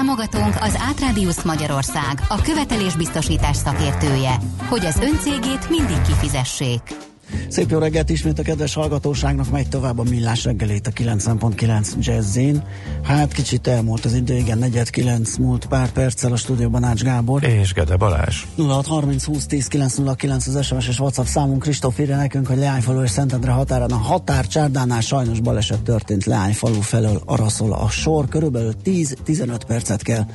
[0.00, 4.36] Támogatónk az Átrádiusz Magyarország, a követelésbiztosítás szakértője,
[4.68, 7.09] hogy az öncégét mindig kifizessék.
[7.48, 12.62] Szép jó reggelt ismét a kedves hallgatóságnak, megy tovább a millás reggelét a 9.9 Jazzin.
[13.02, 17.44] Hát kicsit elmúlt az idő, igen, 49 múlt pár perccel a stúdióban Ács Gábor.
[17.44, 18.44] És Gede Balázs.
[18.56, 21.62] 0630 20 10 909 az SMS és WhatsApp számunk.
[21.62, 26.80] Kristóf írja nekünk, hogy Leányfalu és Szentendre határán a határ csárdánál sajnos baleset történt Leányfalu
[26.80, 28.28] felől araszol a sor.
[28.28, 30.26] Körülbelül 10-15 percet kell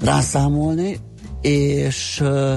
[0.00, 0.98] rászámolni,
[1.40, 2.54] és uh,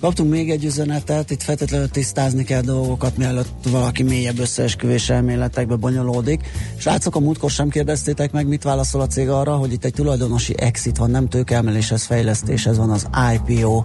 [0.00, 6.40] Kaptunk még egy üzenetet, itt feltétlenül tisztázni kell dolgokat, mielőtt valaki mélyebb összeesküvés elméletekbe bonyolódik.
[6.76, 10.54] Srácok, a múltkor sem kérdeztétek meg, mit válaszol a cég arra, hogy itt egy tulajdonosi
[10.58, 13.84] exit van, nem tőkeemeléshez, fejlesztéshez van az IPO.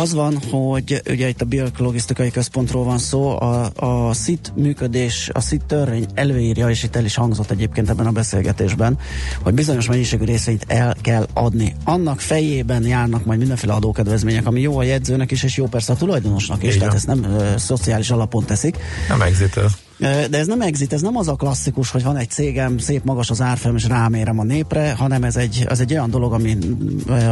[0.00, 5.40] Az van, hogy ugye itt a biologisztikai központról van szó, a, a SZIT működés, a
[5.40, 8.98] SZIT törvény előírja, és itt el is hangzott egyébként ebben a beszélgetésben,
[9.42, 11.74] hogy bizonyos mennyiségű részeit el kell adni.
[11.84, 15.96] Annak fejében járnak majd mindenféle adókedvezmények, ami jó a jegyzőnek is, és jó persze a
[15.96, 16.78] tulajdonosnak is, Igen.
[16.78, 18.76] tehát ezt nem ö, szociális alapon teszik.
[19.08, 19.60] Nem exit
[20.00, 23.30] de ez nem exit, ez nem az a klasszikus, hogy van egy cégem, szép magas
[23.30, 26.58] az árfolyam, és rámérem a népre, hanem ez egy, az egy olyan dolog, ami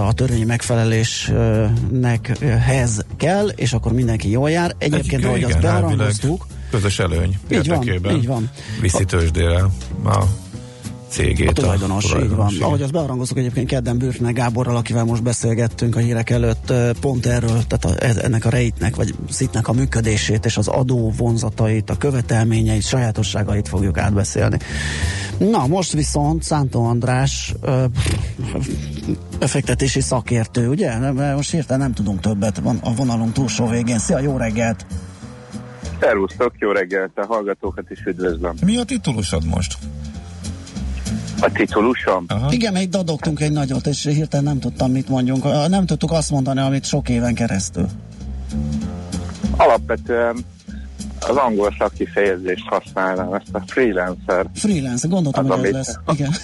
[0.06, 4.74] a törvényi megfelelésnek hez kell, és akkor mindenki jól jár.
[4.78, 7.82] Egyébként, ahogy azt beharangoztuk, közös előny így van,
[8.16, 8.50] így van.
[8.80, 9.62] viszi tőzsdére
[10.04, 10.24] a
[11.08, 11.48] cégét.
[11.48, 12.52] A tulajdonos, a így van.
[12.60, 17.62] Ahogy azt bearangoztuk egyébként kedden Bürtner Gáborral, akivel most beszélgettünk a hírek előtt, pont erről,
[17.66, 22.82] tehát a, ennek a rejtnek, vagy szitnek a működését, és az adó vonzatait, a követelményeit,
[22.82, 24.58] sajátosságait fogjuk átbeszélni.
[25.38, 27.54] Na, most viszont Szántó András
[29.38, 31.10] befektetési szakértő, ugye?
[31.34, 33.98] Most hirtelen nem tudunk többet, van a vonalunk túlsó végén.
[33.98, 34.86] Szia, jó reggelt!
[36.00, 38.54] Szervusztok, jó reggelt, a hallgatókat is üdvözlöm.
[38.64, 39.76] Mi a titulusod most?
[41.40, 42.24] A titulusom?
[42.28, 42.52] Aha.
[42.52, 45.68] Igen, még dadogtunk egy nagyot, és hirtelen nem tudtam, mit mondjunk.
[45.68, 47.86] Nem tudtuk azt mondani, amit sok éven keresztül.
[49.56, 50.44] Alapvetően
[51.20, 54.46] az angol szakkifejezést használnám, ezt a freelancer.
[54.54, 55.98] Freelancer, gondoltam, az, hogy amit, ez lesz.
[56.16, 56.34] Igen.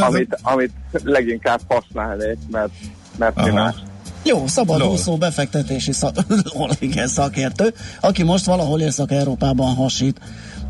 [0.00, 2.70] amit, amit leginkább használnék, mert,
[3.18, 3.74] mert mi más.
[4.22, 6.16] Jó, szabadúszó befektetési szak,
[6.78, 10.20] igen, szakértő, aki most valahol Észak-Európában hasít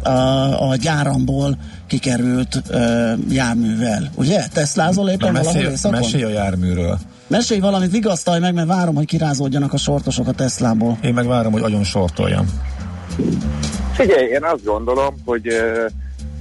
[0.07, 1.57] a, a gyáramból
[1.87, 4.11] kikerült uh, járművel.
[4.15, 4.45] Ugye?
[4.53, 5.99] Teslázol éppen Na, valahol éjszakon?
[5.99, 6.99] Mesélj a járműről.
[7.27, 10.99] Mesélj valamit, vigasztalj meg, mert várom, hogy kirázódjanak a sortosok a Teslából.
[11.03, 12.47] Én meg várom, hogy agyon sortoljam.
[13.93, 15.49] Figyelj, én azt gondolom, hogy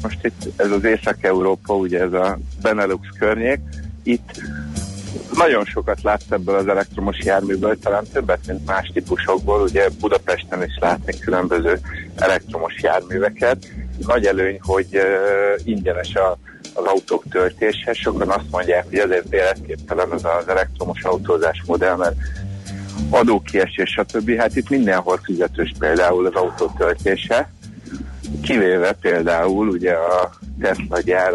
[0.01, 3.59] most itt ez az Észak-Európa, ugye ez a Benelux környék,
[4.03, 4.41] itt
[5.35, 9.61] nagyon sokat látsz ebből az elektromos járműből, talán többet, mint más típusokból.
[9.61, 11.79] Ugye Budapesten is látni különböző
[12.15, 13.67] elektromos járműveket.
[14.07, 16.37] Nagy előny, hogy uh, ingyenes a,
[16.73, 17.93] az autók töltése.
[17.93, 22.15] Sokan azt mondják, hogy ezért életképtelen az az elektromos autózás modell, mert
[23.09, 24.37] adókiesés, stb.
[24.37, 27.49] Hát itt mindenhol fizetős például az autó töltése,
[28.41, 31.33] kivéve például ugye a Tesla gyár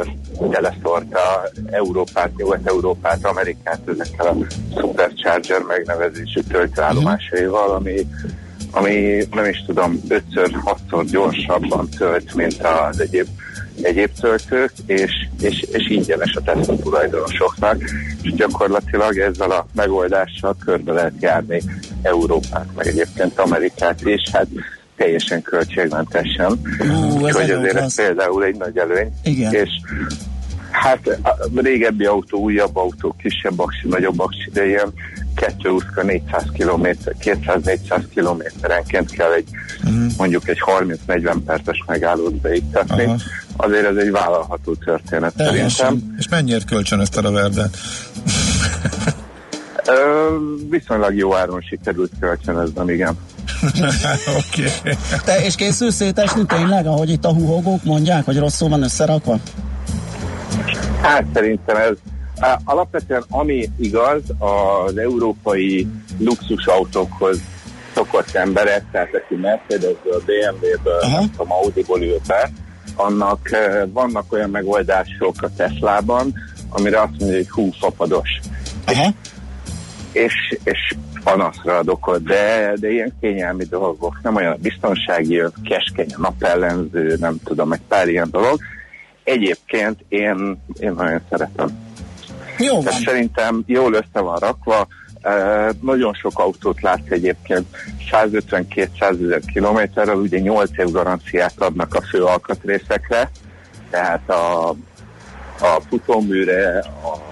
[0.51, 4.37] teleszorta Európát, Nyugat-Európát, Amerikát ezekkel a
[4.81, 8.07] Supercharger megnevezésű töltőállomásaival, ami,
[8.71, 13.27] ami nem is tudom, ötször, hatszor gyorsabban tölt, mint az egyéb
[13.83, 17.83] egyéb töltők, és, és, és ingyenes a Tesla tulajdonosoknak,
[18.23, 21.63] és gyakorlatilag ezzel a megoldással körbe lehet járni
[22.03, 24.47] Európát, meg egyébként Amerikát is, hát
[25.01, 26.61] teljesen költségmentesen.
[27.13, 29.13] Úgyhogy ezért ez például egy nagy előny.
[29.23, 29.53] Igen.
[29.53, 29.71] És
[30.71, 34.93] hát a régebbi autó, újabb autó, kisebb aksi, nagyobb aksi, de ilyen
[35.35, 36.87] 220 400 km,
[37.21, 39.49] 200-400 kilométerenként kell egy
[39.85, 40.13] uh-huh.
[40.17, 40.59] mondjuk egy
[41.07, 43.05] 30-40 perces megállót beiktatni.
[43.05, 43.21] Uh-huh.
[43.57, 45.71] Azért ez egy vállalható történet Teljesen.
[45.71, 46.15] szerintem.
[46.19, 47.77] És mennyiért kölcsönözted a verdet?
[50.71, 53.19] viszonylag jó áron sikerült kölcsönöznem, igen.
[54.39, 54.65] Oké.
[54.79, 54.95] okay.
[55.25, 59.39] Te és készülsz szétesni tényleg, ahogy itt a huhogók mondják, hogy rosszul van összerakva?
[61.03, 61.97] Hát szerintem ez
[62.65, 67.39] alapvetően ami igaz, az európai luxusautókhoz
[67.95, 72.51] szokott emberek, tehát aki Mercedes-ből, BMW-ből, nem tudom, Audi-ból ül be,
[72.95, 73.49] annak
[73.93, 76.35] vannak olyan megoldások a Teslában,
[76.69, 78.41] amire azt mondja, hogy hú, fapados.
[78.85, 79.11] Aha.
[80.13, 80.35] És,
[80.65, 87.17] és panaszra ad okot, de, de ilyen kényelmi dolgok, nem olyan biztonsági, keskeny a napellenző,
[87.21, 88.59] nem tudom, egy pár ilyen dolog.
[89.25, 91.69] Egyébként én, én nagyon szeretem.
[92.59, 92.93] Jó van.
[92.93, 94.87] Szerintem jól össze van rakva,
[95.25, 97.67] Uh, nagyon sok autót látsz egyébként
[98.13, 103.31] 150-200 ezer kilométerrel, ugye 8 év garanciát adnak a fő alkatrészekre,
[103.91, 104.69] tehát a,
[105.61, 107.30] a futóműre, a,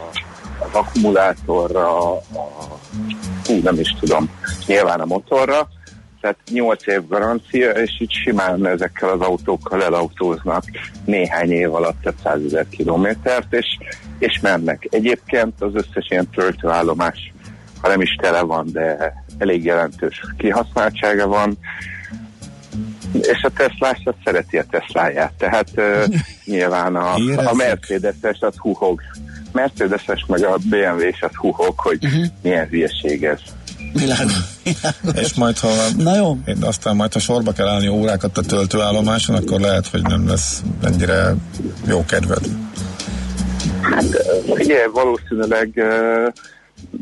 [0.59, 2.23] az akkumulátorra, a,
[3.47, 4.31] hú, nem is tudom,
[4.67, 5.69] nyilván a motorra,
[6.21, 10.65] tehát 8 év garancia, és így simán ezekkel az autókkal elautóznak
[11.05, 13.67] néhány év alatt több százezer kilométert, és,
[14.19, 14.87] és mennek.
[14.91, 17.33] Egyébként az összes ilyen töltőállomás
[17.81, 21.59] ha nem is tele van, de elég jelentős kihasználtsága van.
[23.13, 26.05] És a tesla az szereti a Tesláját, tehát uh,
[26.45, 29.01] nyilván a, a Mercedes-es az huhog.
[29.53, 32.25] Mercedes-es meg a BMW-s az huhog, hogy uh-huh.
[32.43, 33.39] milyen hülyeség ez.
[33.93, 34.33] Világos.
[35.23, 36.39] És majd, ha Na jó.
[36.47, 40.63] Én aztán majd, ha sorba kell állni órákat a töltőállomáson, akkor lehet, hogy nem lesz
[40.83, 41.35] ennyire
[41.87, 42.43] jó kedved.
[43.83, 44.05] Hát
[44.47, 45.83] ugye valószínűleg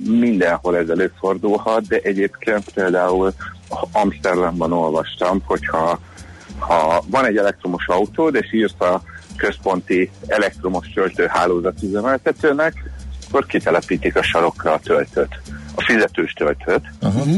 [0.04, 3.32] mindenhol ez előfordulhat, de egyébként például
[3.93, 6.00] Amsterdamban olvastam, hogyha
[6.58, 9.02] ha van egy elektromos autód, és írsz a
[9.36, 12.90] központi elektromos töltőhálózat üzemeltetőnek,
[13.28, 15.40] akkor kitelepítik a sarokra a töltőt,
[15.74, 16.82] a fizetős töltőt.
[17.02, 17.36] Uh-huh.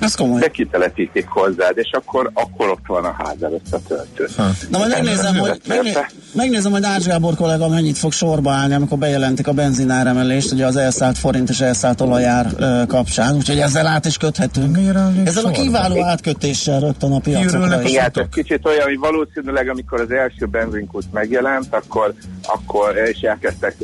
[0.00, 0.40] Ez komoly.
[0.40, 4.28] De kitelepítik hozzád, és akkor, akkor ott van a ház előtt a töltő.
[4.36, 4.48] Ha.
[4.70, 5.92] Na majd megnézem, hogy, megné,
[6.32, 10.76] megnézem, hogy Ács Gábor kollega mennyit fog sorba állni, amikor bejelentik a benzináremelést, ugye az
[10.76, 14.78] elszállt forint és elszállt olajár ö, kapcsán, úgyhogy ezzel át is köthetünk.
[15.24, 17.90] Ezzel a kiváló átkötéssel rögtön a piacokra is.
[17.90, 23.76] Igen, ez kicsit olyan, hogy valószínűleg amikor az első benzinkút megjelent, akkor, akkor és elkezdtek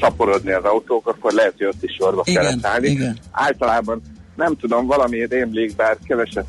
[0.00, 2.88] szaporodni az autók, akkor lehet, hogy ott is sorba igen, kellett állni.
[2.88, 3.18] Igen.
[3.30, 4.02] Általában
[4.36, 6.46] nem tudom, valami rémlik, bár keveset,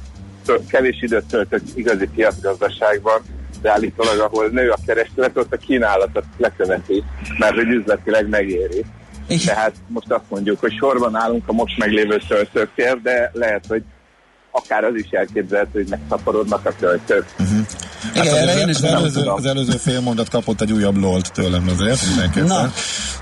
[0.68, 3.22] kevés időt töltök igazi piacgazdaságban,
[3.62, 7.04] de állítólag, ahol nő a kereslet, ott a kínálatot leköveti,
[7.40, 8.84] mert hogy üzletileg megéri.
[9.28, 9.46] Igen.
[9.46, 13.84] Tehát most azt mondjuk, hogy sorban állunk a most meglévő töltőkért, de lehet, hogy
[14.56, 17.26] akár az is elképzelhető, hogy megszaporodnak a töltők.
[17.40, 17.58] Uh-huh.
[18.16, 20.96] Igen, Hát erre az, én is az, előző, az előző fél mondat kapott egy újabb
[20.98, 22.48] lolt tőlem azért, mindenképpen.
[22.48, 22.72] Na,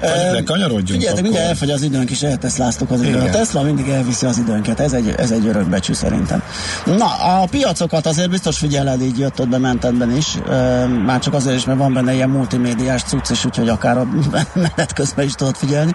[0.01, 1.22] de em, kanyarodjunk Figyeljetek, akkor.
[1.24, 3.16] mindjárt elfogy az időnk is, elteszláztuk az időt.
[3.16, 3.31] A Igen.
[3.31, 6.44] Tesla mindig elviszi az időnket, ez egy, ez egy örökbecsű szerintem.
[6.86, 7.06] Na,
[7.42, 11.56] a piacokat azért biztos figyeled, így jött ott be mentedben is, Em, már csak azért
[11.56, 14.07] is, mert van benne ilyen multimédiás cucc is, úgyhogy akár a
[14.54, 15.92] menet közben is tudod figyelni.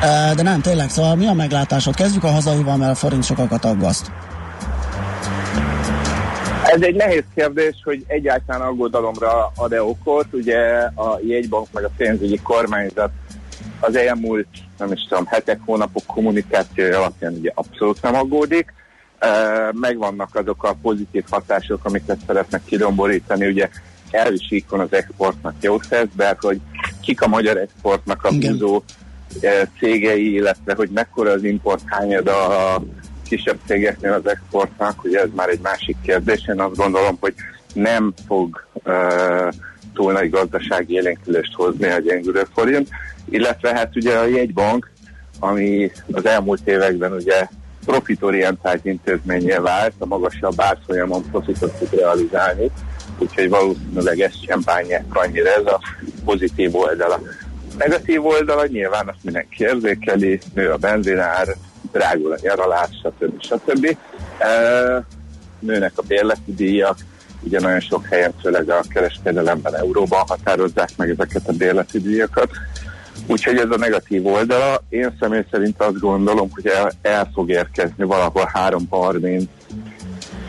[0.00, 1.94] E, De nem, tényleg, szóval mi a meglátásod?
[1.94, 4.10] Kezdjük a hazaival, mert a forint sokakat aggaszt.
[6.74, 10.26] Ez egy nehéz kérdés, hogy egyáltalán aggodalomra ad-e okot.
[10.32, 10.58] Ugye
[10.94, 13.10] a jegybank meg a pénzügyi kormányzat
[13.80, 14.46] az elmúlt,
[14.78, 18.72] nem is tudom, hetek, hónapok kommunikációja alapján ugye abszolút nem aggódik.
[19.72, 23.46] Megvannak azok a pozitív hatások, amiket szeretnek kidomborítani.
[23.46, 23.68] Ugye
[24.10, 26.60] elvisíkon az exportnak jó szezbe, hogy
[27.00, 28.82] kik a magyar exportnak a húzó
[29.78, 32.82] cégei, illetve hogy mekkora az import hányad a
[33.34, 36.48] kisebb cégeknél az exportnak, ugye ez már egy másik kérdés.
[36.48, 37.34] Én azt gondolom, hogy
[37.72, 39.52] nem fog uh,
[39.94, 42.88] túl nagy gazdasági élénkülést hozni a gyengülő forint,
[43.30, 44.90] illetve hát ugye a jegybank,
[45.38, 47.46] ami az elmúlt években ugye
[47.84, 52.70] profitorientált intézményé vált, a magasabb árfolyamon profitot tud realizálni,
[53.18, 55.80] úgyhogy valószínűleg ezt sem bánják annyira, ez a
[56.24, 57.20] pozitív oldala.
[57.78, 61.56] Negatív oldala nyilván azt mindenki érzékeli, nő a benzinár,
[61.94, 63.42] drágul a nyaralás, stb.
[63.42, 63.96] stb.
[65.58, 66.96] Nőnek a bérleti díjak,
[67.40, 72.50] ugye nagyon sok helyen, főleg a kereskedelemben euróban határozzák meg ezeket a bérleti díjakat.
[73.26, 74.82] Úgyhogy ez a negatív oldala.
[74.88, 79.44] Én személy szerint azt gondolom, hogy el, el fog érkezni valahol 3.30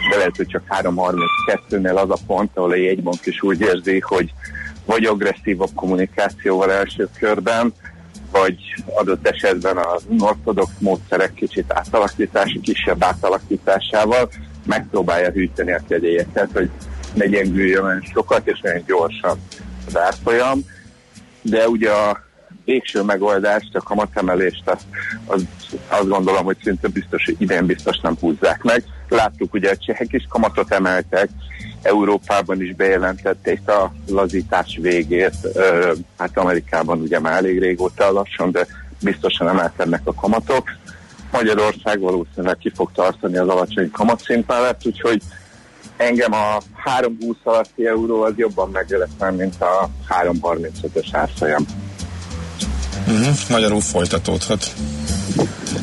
[0.10, 4.34] de lehet, hogy csak 3.32-nél az a pont, ahol a jegybank is úgy érzi, hogy
[4.86, 7.74] vagy agresszívabb kommunikációval első körben,
[8.40, 14.30] vagy adott esetben az ortodox módszerek kicsit átalakítása, kisebb átalakításával
[14.66, 16.70] megpróbálja hűteni a kedélyeket, hogy
[17.14, 19.40] ne gyengüljön olyan sokat és olyan gyorsan
[19.88, 20.60] az árfolyam.
[21.42, 22.24] De ugye a
[22.66, 24.86] végső megoldást, a kamatemelést, azt,
[25.26, 25.46] az,
[25.88, 28.84] azt gondolom, hogy szinte biztos, hogy idén biztos nem húzzák meg.
[29.10, 31.30] Láttuk, ugye a csehek is kamatot emeltek,
[31.86, 35.36] Európában is bejelentették a lazítás végét,
[36.18, 38.68] hát Amerikában ugye már elég régóta lassan, de
[39.02, 40.70] biztosan emelkednek a kamatok.
[41.32, 45.22] Magyarország valószínűleg ki fog tartani az alacsony kamatszint mellett, úgyhogy
[45.98, 46.58] engem a
[47.00, 51.66] 3,20 alatti euró az jobban megjelesztem, mint a 3,35-ös árfolyam.
[53.08, 53.36] Uh-huh.
[53.50, 54.74] Magyarul folytatódhat.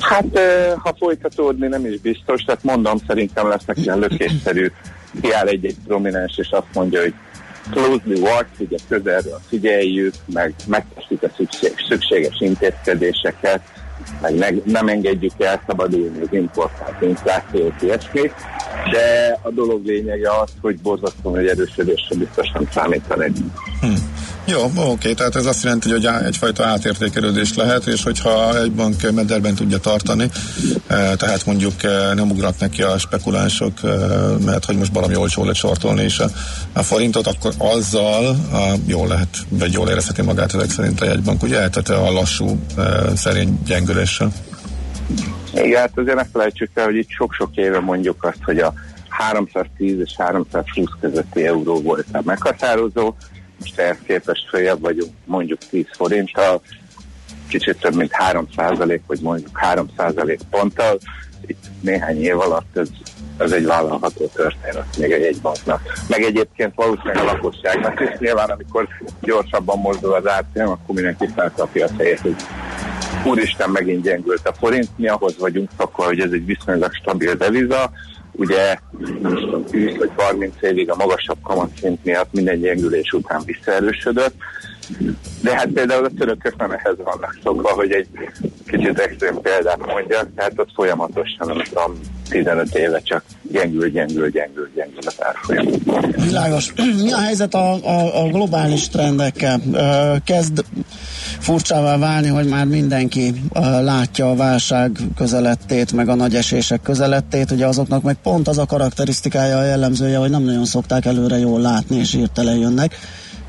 [0.01, 0.39] Hát,
[0.77, 4.71] ha folytatódni nem is biztos, tehát mondom, szerintem lesznek ilyen lökésszerű,
[5.21, 7.15] kiáll egy-egy prominens, és azt mondja, hogy
[7.71, 13.61] closely watch, ugye közelről figyeljük, meg megteszik a szükség, szükséges intézkedéseket,
[14.21, 18.31] meg ne, nem engedjük elszabadulni az importált inflációt, ilyesmi,
[18.91, 23.33] de a dolog lényege az, hogy borzasztóan egy erősödésre biztosan számítani.
[23.81, 24.02] Hmm.
[24.45, 29.55] Jó, oké, tehát ez azt jelenti, hogy egyfajta átértékelődés lehet, és hogyha egy bank mederben
[29.55, 30.29] tudja tartani,
[30.87, 33.91] eh, tehát mondjuk eh, nem ugrat neki a spekulánsok, eh,
[34.45, 36.29] mert hogy most valami olcsó lehet sortolni is a,
[36.73, 41.43] a forintot, akkor azzal a, jól lehet, vagy jól érezheti magát ezek szerint a jegybank,
[41.43, 41.69] ugye?
[41.69, 42.59] Tehát a lassú,
[43.15, 44.33] szerény gyengüléssel.
[45.55, 48.75] Igen, hát azért ne felejtsük el, hogy itt sok-sok éve mondjuk azt, hogy a
[49.09, 53.15] 310 és 320 közötti euró volt a meghatározó,
[53.63, 56.63] most ehhez képest följebb vagyunk mondjuk 10 forinttal,
[57.49, 60.99] kicsit több mint 3 százalék, vagy mondjuk 3 százalék ponttal.
[61.47, 62.89] Itt néhány év alatt ez,
[63.39, 65.81] ez egy vállalható történet még egy banknak.
[66.09, 68.89] Meg egyébként valószínűleg a lakosságnak is nyilván, amikor
[69.21, 72.37] gyorsabban mozdul az árfolyam, akkor mindenki felkapja a fejét, hogy
[73.25, 77.91] úristen, megint gyengült a forint, mi ahhoz vagyunk akkor, hogy ez egy viszonylag stabil deviza,
[78.33, 84.35] ugye 20 vagy 30 évig a magasabb kamatszint miatt minden gyengülés után visszaerősödött,
[85.43, 88.09] de hát például a törökök nem ehhez vannak szokva, hogy egy
[88.67, 94.71] kicsit extrém példát mondjak, tehát ott folyamatosan, nem tudom, 15 éve csak gyengül, gyengül, gyengül,
[94.75, 95.67] gyengül az árfolyam.
[96.25, 96.73] Világos.
[97.03, 99.61] Mi a helyzet a, a, a globális trendekkel?
[100.25, 100.65] Kezd
[101.39, 103.35] furcsává válni, hogy már mindenki
[103.83, 108.67] látja a válság közelettét, meg a nagy esések közelettét, ugye azoknak meg pont az a
[108.67, 112.95] karakterisztikája, a jellemzője, hogy nem nagyon szokták előre jól látni, és írtelen jönnek.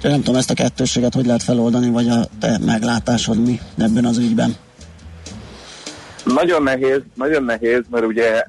[0.03, 4.05] Úgyhogy nem tudom, ezt a kettőséget hogy lehet feloldani, vagy a te meglátásod mi ebben
[4.05, 4.55] az ügyben?
[6.25, 8.43] Nagyon nehéz, nagyon nehéz, mert ugye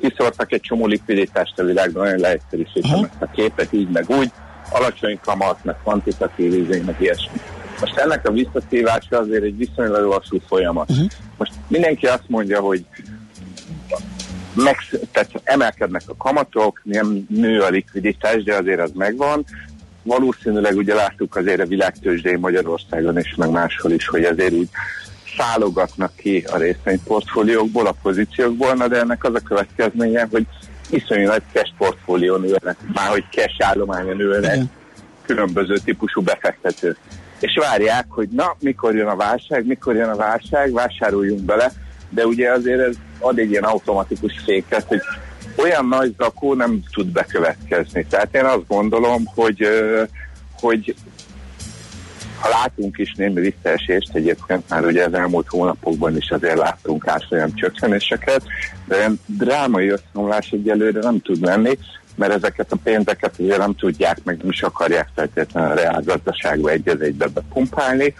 [0.00, 4.30] kiszortak egy csomó likviditást a világban, nagyon leegyszerűsítem ezt a képet így, meg úgy,
[4.70, 7.40] alacsony kamat, meg kvantitatív ízény, meg ilyesmi.
[7.80, 10.90] Most ennek a visszaszívása azért egy viszonylag lassú folyamat.
[10.90, 11.06] Uh-huh.
[11.36, 12.86] Most mindenki azt mondja, hogy
[14.54, 14.76] meg,
[15.12, 19.44] tehát emelkednek a kamatok, nem nő a likviditás, de azért az megvan.
[20.06, 24.68] Valószínűleg ugye láttuk azért a világtőzsdén Magyarországon is, meg máshol is, hogy azért úgy
[25.36, 30.46] szálogatnak ki a részvényportfóliókból, a pozíciókból, na de ennek az a következménye, hogy
[30.90, 34.58] iszonyú nagy cash portfólió nőnek, már hogy cash állománya nőnek,
[35.26, 36.96] különböző típusú befektetők.
[37.40, 41.72] És várják, hogy na, mikor jön a válság, mikor jön a válság, vásároljunk bele,
[42.10, 45.00] de ugye azért ez ad egy ilyen automatikus féket, hogy
[45.56, 48.06] olyan nagy zakó nem tud bekövetkezni.
[48.10, 49.68] Tehát én azt gondolom, hogy,
[50.60, 50.94] hogy
[52.40, 57.54] ha látunk is némi visszaesést, egyébként már ugye az elmúlt hónapokban is azért láttunk árfolyam
[57.54, 58.42] csökkenéseket,
[58.84, 61.78] de drámai összeomlás egyelőre nem tud lenni,
[62.14, 66.88] mert ezeket a pénzeket ugye nem tudják, meg nem is akarják feltétlenül a reálgazdaságba egy
[66.88, 68.14] egybe bepumpálni,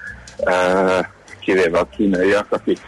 [1.40, 2.78] kivéve a kínaiak, akik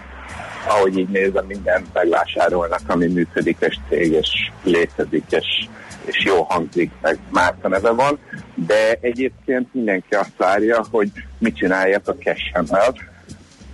[0.69, 5.69] ahogy így nézem, mindent megvásárolnak, ami működik, és cég, és létezik, és
[6.09, 8.19] és jó hangzik, meg márka neve van,
[8.55, 12.43] de egyébként mindenki azt várja, hogy mit csinálják a cash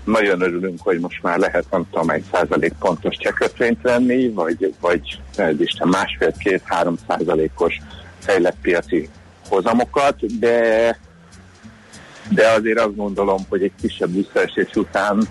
[0.04, 5.20] Nagyon örülünk, hogy most már lehet, nem tudom, egy százalék pontos csekötvényt venni, vagy, vagy
[5.58, 7.78] Isten másfél-két-három százalékos
[8.18, 9.08] fejlett piaci
[9.48, 10.98] hozamokat, de
[12.28, 15.28] de azért azt gondolom, hogy egy kisebb visszaesés után,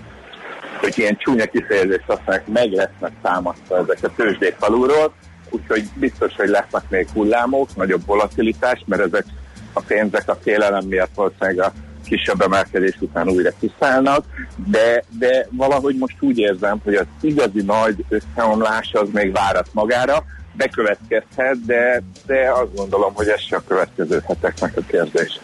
[0.84, 5.14] hogy ilyen csúnya kifejezést aztán meg lesznek támasztva ezek a tőzsdék alulról,
[5.50, 9.24] úgyhogy biztos, hogy lesznek még hullámok, nagyobb volatilitás, mert ezek
[9.72, 11.72] a pénzek a félelem miatt valószínűleg a
[12.04, 14.24] kisebb emelkedés után újra kiszállnak,
[14.70, 20.24] de, de valahogy most úgy érzem, hogy az igazi nagy összeomlás az még várat magára,
[20.56, 25.40] bekövetkezhet, de, de azt gondolom, hogy ez se a következő heteknek a kérdés.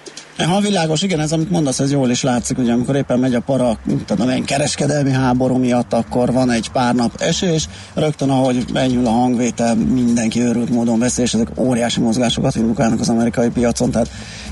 [0.47, 3.41] Ha világos, igen, ez amit mondasz, ez jól is látszik, hogy amikor éppen megy a
[3.41, 9.07] para, tudom én, kereskedelmi háború miatt, akkor van egy pár nap esés, rögtön ahogy enyhül
[9.07, 14.09] a hangvétel, mindenki őrült módon veszi, és ezek óriási mozgásokat indukálnak az amerikai piacon, tehát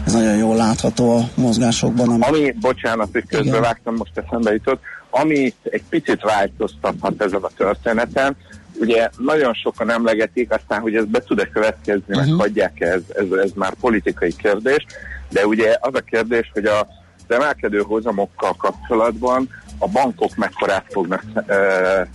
[0.06, 2.08] ez nagyon jól látható a mozgásokban.
[2.08, 4.80] Ami, ami bocsánat, hogy közbevágtam, most eszembe jutott,
[5.10, 8.36] ami egy picit változtathat ezen a történeten,
[8.80, 12.18] ugye nagyon sokan emlegetik, aztán, hogy ez be tud-e következni, uh-huh.
[12.18, 12.38] meg mhm.
[12.38, 14.86] hagyják ez, ez, ez már politikai kérdés,
[15.28, 16.86] de ugye az a kérdés, hogy a
[17.28, 22.08] az emelkedő hozamokkal kapcsolatban a bankok mekkorát fognak e,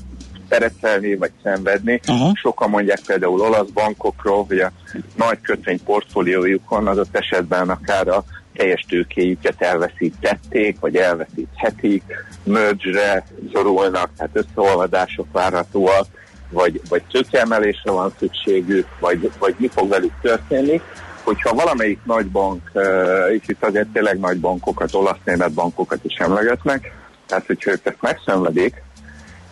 [0.50, 2.02] szerecelni, vagy szenvedni.
[2.08, 2.32] Uh-huh.
[2.36, 4.72] Sokan mondják például olasz bankokról, hogy a
[5.16, 8.24] nagy kötvény portfóliójukon adott esetben akár a
[8.56, 12.04] teljes tőkéjüket elveszítették, vagy elveszíthetik,
[12.44, 16.06] merge-re szorulnak, tehát összeolvadások várhatóak,
[16.50, 20.82] vagy, vagy tőkeemelésre van szükségük, vagy, vagy mi fog velük történni,
[21.24, 22.72] hogyha valamelyik nagy bank,
[23.32, 26.92] és itt azért tényleg nagy bankokat, olasz-német bankokat is emlegetnek,
[27.28, 28.84] tehát hogyha ők ezt megszenvedik,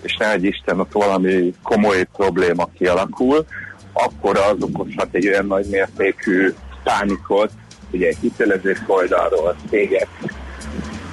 [0.01, 3.46] és ne egy Isten, ott valami komoly probléma kialakul,
[3.94, 7.51] akkor az okozhat egy olyan nagy mértékű pánikot,
[7.92, 10.08] ugye hitelezés oldalról, cégek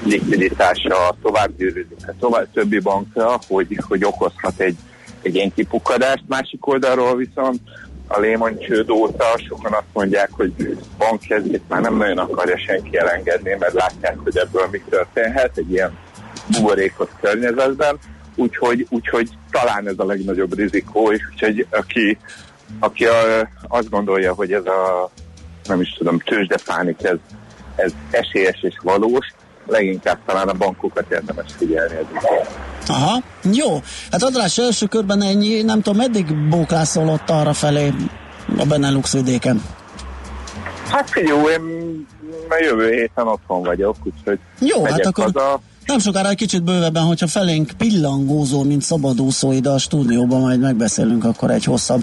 [0.04, 4.76] likviditása tovább gyűrűzik a tovább többi bankra, hogy, hogy okozhat egy,
[5.22, 6.24] egy ilyen kipukkadást.
[6.26, 7.60] Másik oldalról viszont
[8.08, 13.56] a Lehman csőd óta sokan azt mondják, hogy bankkezdét már nem nagyon akarja senki elengedni,
[13.58, 15.98] mert látják, hogy ebből mi történhet egy ilyen
[16.50, 17.98] buborékos környezetben,
[18.36, 22.18] úgyhogy, úgyhogy talán ez a legnagyobb rizikó, és úgyhogy aki,
[22.80, 25.10] aki a, azt gondolja, hogy ez a
[25.64, 27.16] nem is tudom, tőzsdepánik, ez,
[27.76, 29.34] ez esélyes és valós,
[29.66, 31.94] leginkább talán a bankokat érdemes figyelni.
[32.88, 33.82] Aha, jó.
[34.10, 37.92] Hát András, első körben ennyi, nem tudom, meddig bóklászol ott arra felé
[38.58, 39.62] a Benelux vidéken?
[40.90, 41.60] Hát jó, én
[42.60, 45.60] jövő héten otthon vagyok, úgyhogy Jó, hát akkor haza.
[45.88, 51.24] Nem sokára egy kicsit bővebben, hogyha felénk pillangózó, mint szabadúszó ide a stúdióban, majd megbeszélünk
[51.24, 52.02] akkor egy hosszabb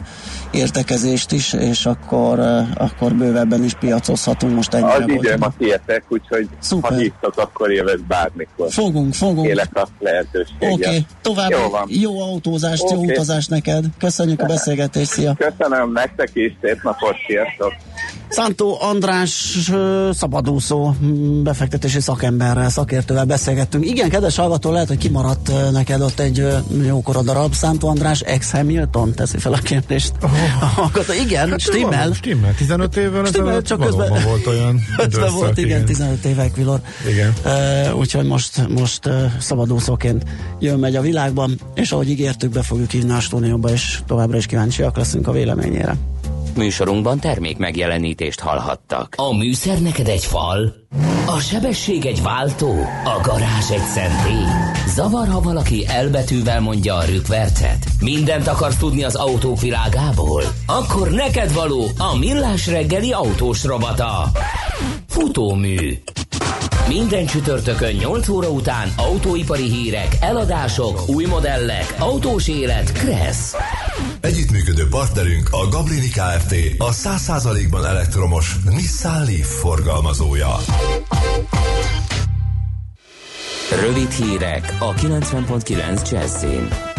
[0.52, 4.94] értekezést is, és akkor, uh, akkor bővebben is piacozhatunk most ennyire.
[4.94, 6.92] Az időm a tietek, úgyhogy Szuper.
[6.92, 8.72] ha hívtak, akkor jövök bármikor.
[8.72, 9.48] Fogunk, fogunk.
[9.48, 10.72] Élek a lehetőséggel.
[10.72, 11.06] Oké, okay.
[11.22, 11.88] tovább jó, van.
[11.88, 12.98] jó autózást, okay.
[12.98, 13.86] jó utazást neked.
[14.00, 15.36] Köszönjük a beszélgetést, szia!
[15.38, 17.74] Köszönöm, nektek is, szép napot, sziasztok!
[18.28, 19.58] Szántó András
[20.12, 20.92] szabadúszó
[21.44, 23.75] befektetési szakemberrel, szakértővel beszélgettünk.
[23.82, 26.48] Igen, kedves hallgató, lehet, hogy kimaradt neked ott egy
[26.86, 27.54] jókora darab.
[27.54, 30.12] Szántó András ex Hamilton teszi fel a kérdést.
[30.22, 30.30] Oh.
[30.76, 32.14] Hallgató, igen, hát stimmel.
[32.14, 36.80] Stimmel, 15 évvel stimmel, csak közben volt olyan időszak, volt, igen, igen, 15 évek vilor.
[37.10, 37.34] Igen.
[37.46, 40.24] Uh, úgyhogy most, most uh, szabadúszóként
[40.60, 44.46] jön megy a világban, és ahogy ígértük, be fogjuk hívni a stúdióba, és továbbra is
[44.46, 45.96] kíváncsiak leszünk a véleményére.
[46.56, 49.14] Műsorunkban termék megjelenítést hallhattak.
[49.18, 50.74] A műszer neked egy fal,
[51.26, 54.46] a sebesség egy váltó, a garázs egy szentély.
[54.88, 57.86] Zavar, ha valaki elbetűvel mondja a rükvercet?
[58.00, 60.44] Mindent akarsz tudni az autók világából?
[60.66, 64.32] Akkor neked való a millás reggeli autós robata.
[65.08, 65.98] Futómű.
[66.88, 73.56] Minden csütörtökön 8 óra után autóipari hírek, eladások, új modellek, autós élet, Kressz.
[74.22, 76.56] Együttműködő partnerünk a Gabrini Kft.
[76.78, 80.56] A 100%-ban elektromos Nissan Leaf forgalmazója.
[83.82, 86.95] Rövid hírek a 90.9 Jazzin.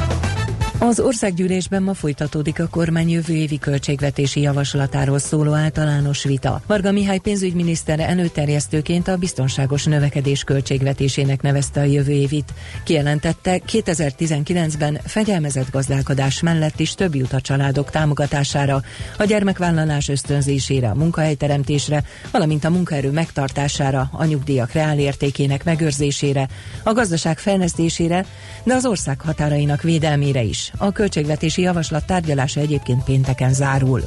[0.78, 6.60] Az országgyűlésben ma folytatódik a kormány jövő évi költségvetési javaslatáról szóló általános vita.
[6.66, 12.52] Varga Mihály pénzügyminiszter előterjesztőként a biztonságos növekedés költségvetésének nevezte a jövő évit.
[12.84, 18.82] Kijelentette, 2019-ben fegyelmezett gazdálkodás mellett is több jut a családok támogatására,
[19.18, 26.48] a gyermekvállalás ösztönzésére, a munkahelyteremtésre, valamint a munkaerő megtartására, a nyugdíjak reálértékének megőrzésére,
[26.82, 28.24] a gazdaság fejlesztésére,
[28.64, 30.65] de az ország határainak védelmére is.
[30.76, 34.02] A költségvetési javaslat tárgyalása egyébként pénteken zárul.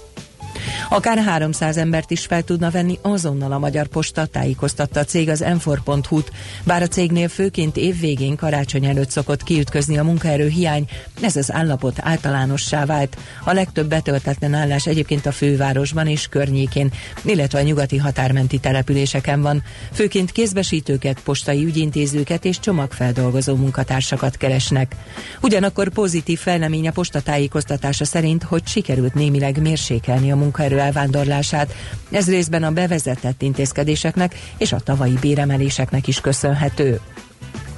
[0.89, 5.39] Akár 300 embert is fel tudna venni azonnal a Magyar Posta, tájékoztatta a cég az
[5.39, 6.31] m t
[6.63, 10.89] bár a cégnél főként évvégén karácsony előtt szokott kiütközni a munkaerő hiány,
[11.21, 13.17] ez az állapot általánossá vált.
[13.43, 16.91] A legtöbb betöltetlen állás egyébként a fővárosban és környékén,
[17.23, 19.63] illetve a nyugati határmenti településeken van.
[19.91, 24.95] Főként kézbesítőket, postai ügyintézőket és csomagfeldolgozó munkatársakat keresnek.
[25.41, 31.73] Ugyanakkor pozitív fejlemény a posta tájékoztatása szerint, hogy sikerült némileg mérsékelni a munkaerő elvándorlását.
[32.12, 36.99] Ez részben a bevezetett intézkedéseknek és a tavalyi béremeléseknek is köszönhető.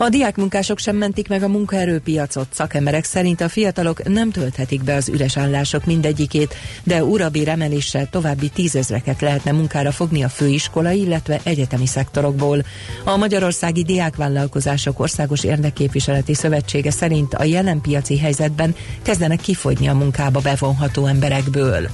[0.01, 2.47] A diákmunkások sem mentik meg a munkaerőpiacot.
[2.53, 8.49] Szakemberek szerint a fiatalok nem tölthetik be az üres állások mindegyikét, de urabi remeléssel további
[8.49, 12.63] tízezreket lehetne munkára fogni a főiskolai, illetve egyetemi szektorokból.
[13.03, 20.39] A Magyarországi Diákvállalkozások Országos Érdekképviseleti Szövetsége szerint a jelen piaci helyzetben kezdenek kifogyni a munkába
[20.39, 21.89] bevonható emberekből.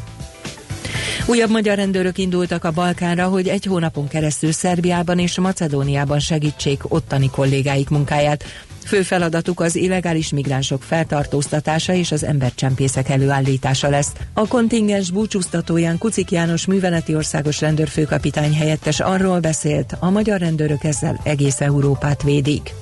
[1.29, 7.29] Újabb magyar rendőrök indultak a Balkánra, hogy egy hónapon keresztül Szerbiában és Macedóniában segítsék ottani
[7.29, 8.43] kollégáik munkáját.
[8.85, 14.11] Fő feladatuk az illegális migránsok feltartóztatása és az embercsempészek előállítása lesz.
[14.33, 21.19] A kontingens búcsúztatóján Kucik János műveleti országos rendőrfőkapitány helyettes arról beszélt, a magyar rendőrök ezzel
[21.23, 22.73] egész Európát védik.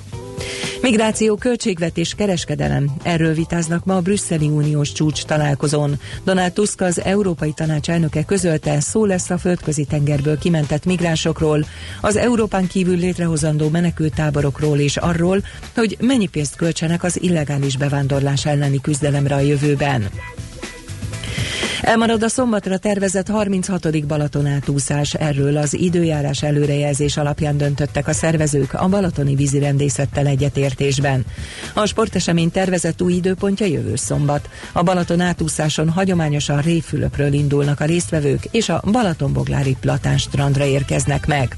[0.82, 2.92] Migráció, költségvetés, kereskedelem.
[3.04, 6.00] Erről vitáznak ma a brüsszeli uniós csúcs találkozón.
[6.24, 11.66] Donald Tusk az Európai Tanács elnöke közölte, szó lesz a földközi tengerből kimentett migránsokról,
[12.02, 15.44] az Európán kívül létrehozandó menekültáborokról és arról,
[15.76, 20.10] hogy mennyi pénzt költsenek az illegális bevándorlás elleni küzdelemre a jövőben.
[21.86, 24.06] Elmarad a szombatra tervezett 36.
[24.06, 25.14] Balaton átúszás.
[25.14, 31.26] Erről az időjárás előrejelzés alapján döntöttek a szervezők a balatoni vízirendészettel egyetértésben.
[31.74, 34.50] A sportesemény tervezett új időpontja jövő szombat.
[34.72, 41.58] A Balaton átúszáson hagyományosan Réfülöpről indulnak a résztvevők, és a Balatonboglári Platán strandra érkeznek meg.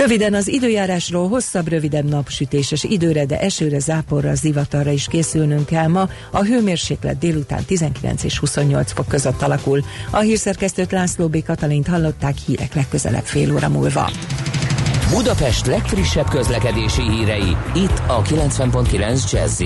[0.00, 6.08] Röviden az időjárásról hosszabb, rövidebb napsütéses időre, de esőre, záporra, zivatarra is készülnünk kell ma.
[6.30, 9.84] A hőmérséklet délután 19 és 28 fok között alakul.
[10.10, 11.44] A hírszerkesztőt László B.
[11.44, 14.10] Katalint hallották hírek legközelebb fél óra múlva.
[15.10, 19.62] Budapest legfrissebb közlekedési hírei, itt a 90.9 jazz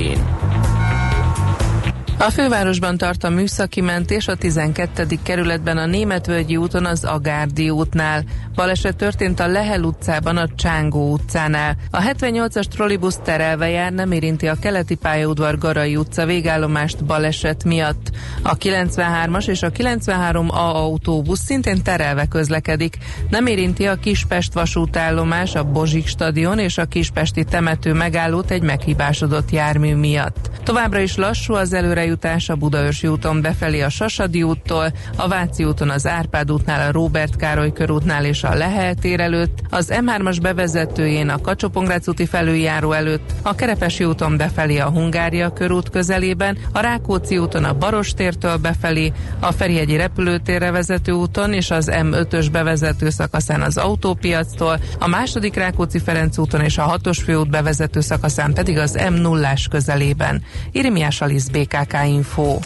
[2.18, 5.06] a fővárosban tart a műszaki mentés a 12.
[5.22, 8.24] kerületben a Németvölgyi úton az Agárdi útnál.
[8.54, 11.76] Baleset történt a Lehel utcában a Csángó utcánál.
[11.90, 18.10] A 78-as trollibusz terelve jár, nem érinti a keleti pályaudvar Garai utca végállomást baleset miatt.
[18.42, 22.96] A 93-as és a 93A autóbusz szintén terelve közlekedik.
[23.28, 29.50] Nem érinti a Kispest vasútállomás, a Bozsik stadion és a Kispesti temető megállót egy meghibásodott
[29.50, 30.50] jármű miatt.
[30.64, 35.64] Továbbra is lassú az előre pályautás a Budaörsi úton befelé a Sasadi úttól, a Váci
[35.64, 40.38] úton az Árpád útnál, a Róbert Károly körútnál és a Lehel tér előtt, az M3-as
[40.42, 41.70] bevezetőjén a kacsó
[42.06, 47.72] úti felüljáró előtt, a Kerepesi úton befelé a Hungária körút közelében, a Rákóczi úton a
[47.72, 55.08] Barostértől befelé, a Ferihegyi repülőtérre vezető úton és az M5-ös bevezető szakaszán az autópiactól, a
[55.08, 60.42] második Rákóczi Ferenc úton és a hatos főút bevezető szakaszán pedig az M0-ás közelében.
[60.72, 62.58] Irimiás Alisz BKK Info.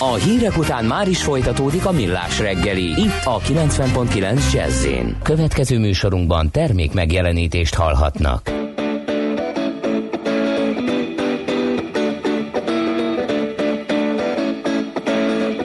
[0.00, 2.82] A hírek után már is folytatódik a millás reggeli.
[2.82, 4.86] Itt a 90.9 jazz
[5.22, 8.48] Következő műsorunkban termék megjelenítést hallhatnak.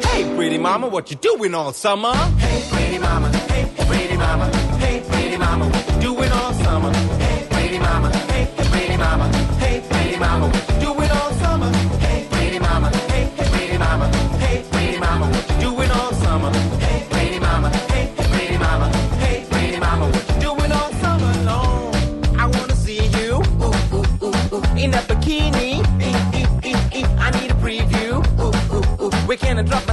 [0.04, 2.16] Hey, pretty mama, what you doing all summer?
[2.38, 6.94] Hey, pretty mama, hey, pretty mama, hey, pretty mama, what you doing all summer?
[7.20, 9.28] Hey, pretty mama, hey, pretty mama,
[9.60, 10.73] hey, pretty mama,
[29.64, 29.93] drop my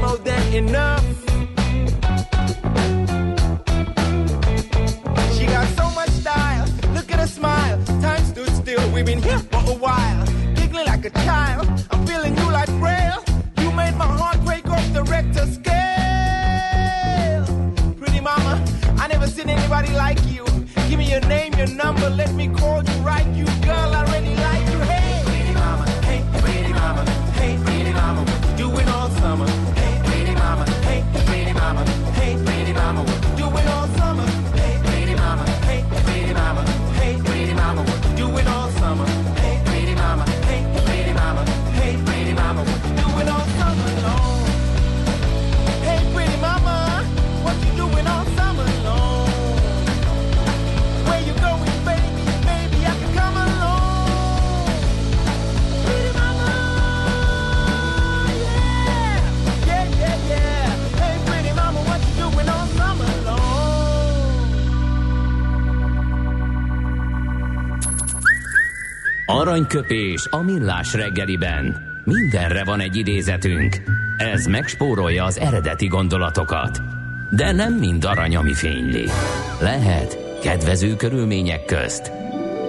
[0.00, 1.04] More than enough.
[5.34, 6.66] She got so much style.
[6.94, 7.78] Look at her smile.
[8.00, 8.90] Time stood still.
[8.92, 10.26] We've been here for a while.
[10.54, 11.68] Giggling like a child.
[11.90, 13.22] I'm feeling you like braille.
[13.58, 15.74] You made my heart break off the Richter scale.
[17.98, 18.64] Pretty mama,
[18.98, 20.44] I never seen anybody like you.
[20.88, 22.08] Give me your name, your number.
[22.10, 23.26] Let me call you right.
[23.34, 24.09] You girl, I
[69.40, 71.76] Aranyköpés a millás reggeliben.
[72.04, 73.76] Mindenre van egy idézetünk.
[74.16, 76.80] Ez megspórolja az eredeti gondolatokat.
[77.36, 79.04] De nem mind arany, ami fényli.
[79.60, 82.12] Lehet kedvező körülmények közt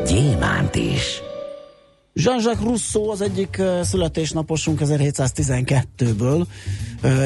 [0.07, 1.21] gyémánt is.
[2.13, 6.45] Jean-Jacques Rousseau az egyik születésnaposunk 1712-ből,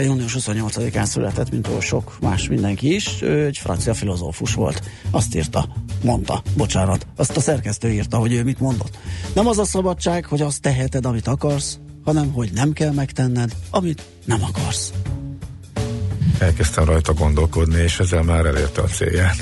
[0.03, 3.21] június 28-án született, mint oly sok más mindenki is.
[3.21, 4.81] Egy francia filozófus volt.
[5.11, 5.65] Azt írta,
[6.05, 8.97] mondta, bocsánat, azt a szerkesztő írta, hogy ő mit mondott.
[9.33, 14.01] Nem az a szabadság, hogy azt teheted, amit akarsz, hanem hogy nem kell megtenned, amit
[14.25, 14.93] nem akarsz.
[16.39, 19.35] Elkezdtem rajta gondolkodni, és ezzel már elérte a célját.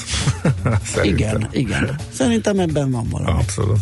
[1.01, 1.95] igen, igen.
[2.11, 3.39] Szerintem ebben van valami.
[3.39, 3.79] Abszolút.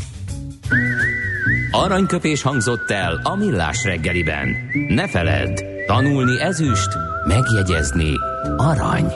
[1.72, 4.56] Aranyköpés hangzott el a millás reggeliben.
[4.88, 6.89] Ne feledd, tanulni ezüst,
[7.28, 8.13] megjegyezni
[8.58, 9.13] arany.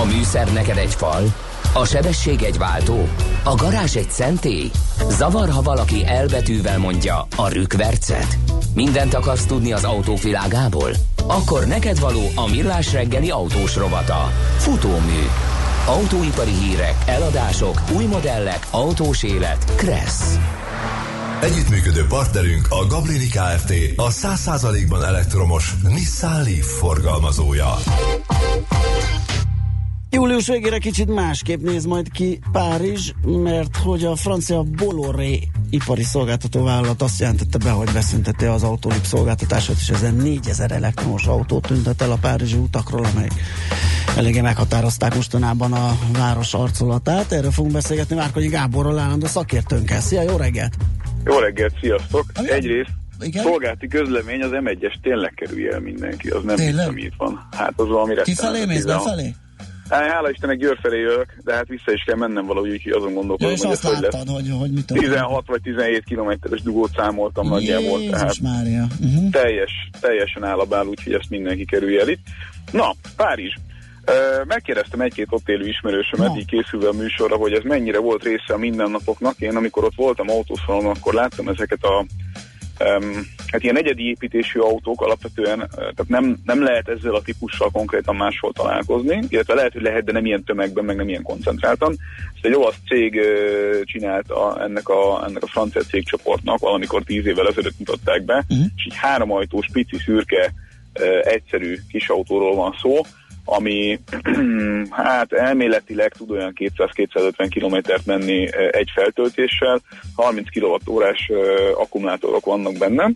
[0.00, 1.34] A műszer neked egy fal,
[1.72, 3.08] a sebesség egy váltó,
[3.44, 4.70] a garázs egy szentély.
[5.08, 8.38] Zavar, ha valaki elbetűvel mondja a rükvercet.
[8.74, 10.90] Mindent akarsz tudni az autóvilágából?
[11.26, 14.32] Akkor neked való a millás reggeli autós rovata.
[14.56, 15.26] Futómű
[15.86, 19.74] Autóipari hírek, eladások, új modellek, autós élet.
[19.76, 20.36] Kressz.
[21.40, 23.72] Együttműködő partnerünk a Gablini Kft.
[23.96, 27.74] A 100%-ban elektromos Nissan Leaf forgalmazója.
[30.12, 36.62] Július végére kicsit másképp néz majd ki Párizs, mert hogy a francia Bolloré ipari szolgáltató
[36.62, 42.02] vállalat azt jelentette be, hogy beszünteti az autólip szolgáltatását, és ezen 4000 elektromos autót tüntet
[42.02, 43.32] el a párizsi utakról, amelyek
[44.16, 47.32] eléggé meghatározták mostanában a város arcolatát.
[47.32, 50.00] Erről fogunk beszélgetni Márkonyi Gáborral állandó szakértőnkkel.
[50.00, 50.74] Szia, jó reggelt!
[51.24, 52.24] Jó reggelt, sziasztok!
[52.34, 53.42] Egyrészt igen?
[53.42, 56.88] szolgálti közlemény az M1-es tényleg kerülje el mindenki, az nem tényleg?
[56.88, 57.48] ami itt van.
[57.50, 59.34] Hát az valami Kifelé mész, befelé?
[59.90, 63.56] Hála Istennek Győr felé jövök, de hát vissza is kell mennem valahogy, úgyhogy azon gondolkodom,
[63.56, 64.28] hogy ez hogy lesz.
[64.28, 68.86] Hogy, hogy mit 16 vagy 17 kilométeres dugót számoltam nagyjából, tehát Mária.
[69.00, 69.30] Uh-huh.
[69.30, 72.26] teljes, teljesen állabál, úgyhogy ezt mindenki kerülje el itt.
[72.72, 73.54] Na, Párizs.
[74.46, 76.36] Megkérdeztem egy-két ott élő ismerősömet, no.
[76.36, 79.38] így készülve a műsorra, hogy ez mennyire volt része a mindennapoknak.
[79.38, 82.06] Én amikor ott voltam autószalon, akkor láttam ezeket a
[82.84, 88.16] um, hát ilyen egyedi építésű autók alapvetően, tehát nem, nem lehet ezzel a típussal konkrétan
[88.16, 91.96] máshol találkozni, illetve lehet, hogy lehet, de nem ilyen tömegben, meg nem ilyen koncentráltan.
[92.34, 93.20] Ezt egy olasz cég
[93.84, 98.66] csinálta ennek a, ennek a francia cégcsoportnak, valamikor tíz évvel ezelőtt mutatták be, uh-huh.
[98.76, 100.52] és így három ajtós, pici, szürke,
[101.22, 103.00] egyszerű kis autóról van szó,
[103.44, 104.00] ami
[104.90, 109.80] hát elméletileg tud olyan 200-250 kilométert menni egy feltöltéssel,
[110.14, 111.30] 30 kWh-órás
[111.74, 113.10] akkumulátorok vannak benne,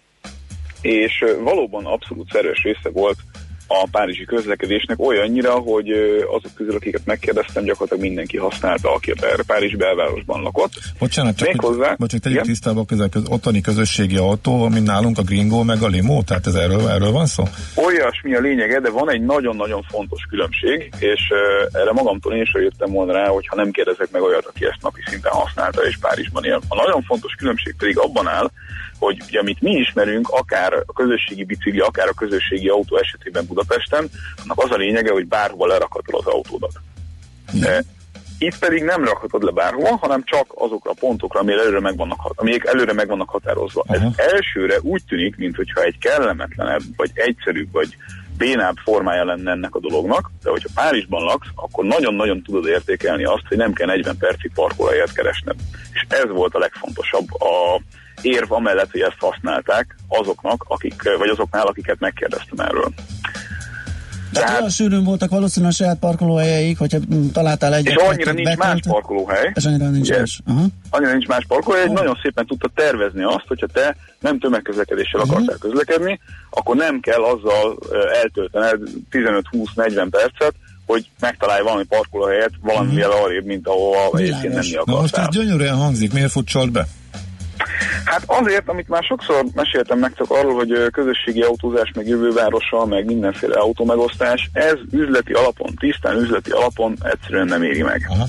[0.85, 3.17] és valóban abszolút szerves része volt
[3.67, 5.91] a párizsi közlekedésnek olyannyira, hogy
[6.37, 10.73] azok közül, akiket megkérdeztem, gyakorlatilag mindenki használta, aki erre Párizs belvárosban lakott.
[10.99, 15.23] Bocsánat, csak, hozzá, hogy, csak tegyük tisztába a köz, ottani közösségi autó, mint nálunk a
[15.23, 17.45] Gringo meg a Limo, tehát ez erről, erről van szó?
[17.75, 22.63] Olyasmi a lényege, de van egy nagyon-nagyon fontos különbség, és uh, erre magamtól én sem
[22.63, 26.45] jöttem volna rá, hogyha nem kérdezek meg olyat, aki ezt napi szinten használta és Párizsban
[26.45, 26.61] él.
[26.69, 28.51] A nagyon fontos különbség pedig abban áll,
[29.05, 34.09] hogy ugye, amit mi ismerünk, akár a közösségi bicikli, akár a közösségi autó esetében Budapesten,
[34.43, 36.73] annak az a lényege, hogy bárhova lerakhatod az autódat.
[37.53, 37.85] De
[38.39, 42.33] itt pedig nem rakhatod le bárhova, hanem csak azokra a pontokra, amik előre meg vannak,
[42.35, 43.85] amik előre meg vannak határozva.
[43.87, 44.13] Uh-huh.
[44.17, 47.97] Ez elsőre úgy tűnik, mintha egy kellemetlenebb, vagy egyszerűbb, vagy
[48.37, 53.47] bénább formája lenne ennek a dolognak, de hogyha Párizsban laksz, akkor nagyon-nagyon tudod értékelni azt,
[53.49, 55.57] hogy nem kell 40 percig parkolóhelyet keresned.
[55.93, 57.81] És ez volt a legfontosabb a
[58.25, 62.93] érv amellett, hogy ezt használták azoknak, akik, vagy azoknál, akiket megkérdeztem erről.
[64.35, 66.99] Tehát, Tehát olyan sűrűn voltak valószínűleg a saját parkolóhelyeik, hogyha
[67.33, 67.87] találtál egy.
[67.87, 69.53] És annyira nincs betölt, más parkolóhely.
[69.55, 70.41] És annyira nincs ugye, más.
[70.47, 70.65] Aha.
[70.91, 71.95] Annyira nincs más parkolóhely, oh.
[71.95, 75.35] nagyon szépen tudta tervezni azt, hogyha te nem tömegközlekedéssel uh-huh.
[75.35, 77.79] akartál közlekedni, akkor nem kell azzal
[78.23, 80.55] eltöltened 15-20-40 percet,
[80.87, 83.25] hogy megtalálj valami parkolóhelyet valamivel uh-huh.
[83.25, 84.95] arrébb, mint ahova egyébként menni akartál.
[84.95, 86.87] Na most ez gyönyörűen hangzik, miért futcsolt be?
[88.05, 93.05] Hát azért, amit már sokszor meséltem meg csak arról, hogy közösségi autózás, meg jövővárosa, meg
[93.05, 98.07] mindenféle autómegosztás, ez üzleti alapon, tisztán üzleti alapon egyszerűen nem éri meg.
[98.09, 98.27] Aha.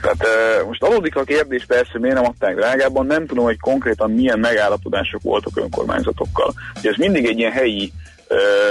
[0.00, 4.10] Tehát e, most adódik a kérdés persze, miért nem adták drágábban, nem tudom, hogy konkrétan
[4.10, 6.54] milyen megállapodások voltak önkormányzatokkal.
[6.78, 7.92] Ugye ez mindig egy ilyen helyi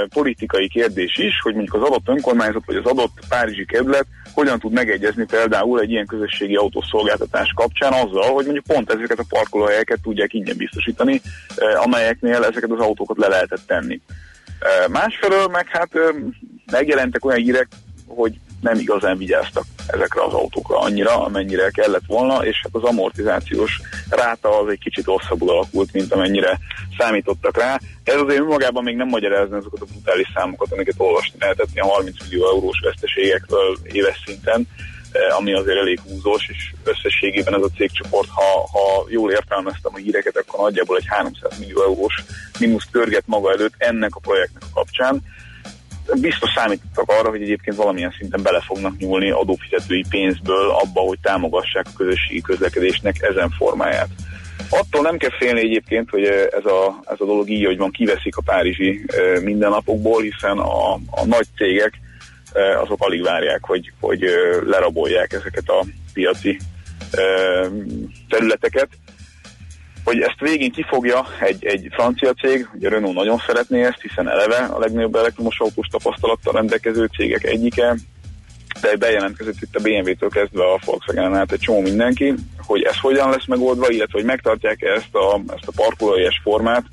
[0.10, 4.72] politikai kérdés is, hogy mondjuk az adott önkormányzat vagy az adott párizsi kerület hogyan tud
[4.72, 10.34] megegyezni például egy ilyen közösségi autószolgáltatás kapcsán azzal, hogy mondjuk pont ezeket a parkolóhelyeket tudják
[10.34, 11.22] ingyen biztosítani,
[11.84, 14.02] amelyeknél ezeket az autókat le lehetett tenni.
[14.92, 15.90] Másfelől meg hát
[16.72, 17.68] megjelentek olyan hírek,
[18.08, 23.82] hogy nem igazán vigyáztak ezekre az autókra annyira, amennyire kellett volna, és hát az amortizációs
[24.10, 26.60] ráta az egy kicsit rosszabbul alakult, mint amennyire
[26.98, 27.80] számítottak rá.
[28.04, 32.16] Ez azért önmagában még nem magyarázna azokat a brutális számokat, amiket olvasni lehetett, a 30
[32.24, 34.68] millió eurós veszteségekről éves szinten,
[35.12, 39.98] eh, ami azért elég húzós, és összességében ez a cégcsoport, ha, ha jól értelmeztem a
[39.98, 42.24] híreket, akkor nagyjából egy 300 millió eurós
[42.60, 45.22] mínusz törget maga előtt ennek a projektnek a kapcsán
[46.22, 51.86] biztos számítottak arra, hogy egyébként valamilyen szinten bele fognak nyúlni adófizetői pénzből abba, hogy támogassák
[51.88, 54.10] a közösségi közlekedésnek ezen formáját.
[54.70, 58.36] Attól nem kell félni egyébként, hogy ez a, ez a dolog így, hogy van, kiveszik
[58.36, 59.06] a párizsi
[59.44, 62.00] mindennapokból, hiszen a, a nagy cégek
[62.84, 64.26] azok alig várják, hogy, hogy
[64.66, 66.60] lerabolják ezeket a piaci
[68.30, 68.90] területeket
[70.04, 74.56] hogy ezt végén kifogja egy, egy francia cég, ugye Renault nagyon szeretné ezt, hiszen eleve
[74.56, 77.96] a legnagyobb elektromos autós tapasztalattal rendelkező cégek egyike,
[78.82, 83.30] de bejelentkezett itt a BMW-től kezdve a Volkswagen át egy csomó mindenki, hogy ez hogyan
[83.30, 86.84] lesz megoldva, illetve hogy megtartják -e ezt a, ezt a parkolóies formát,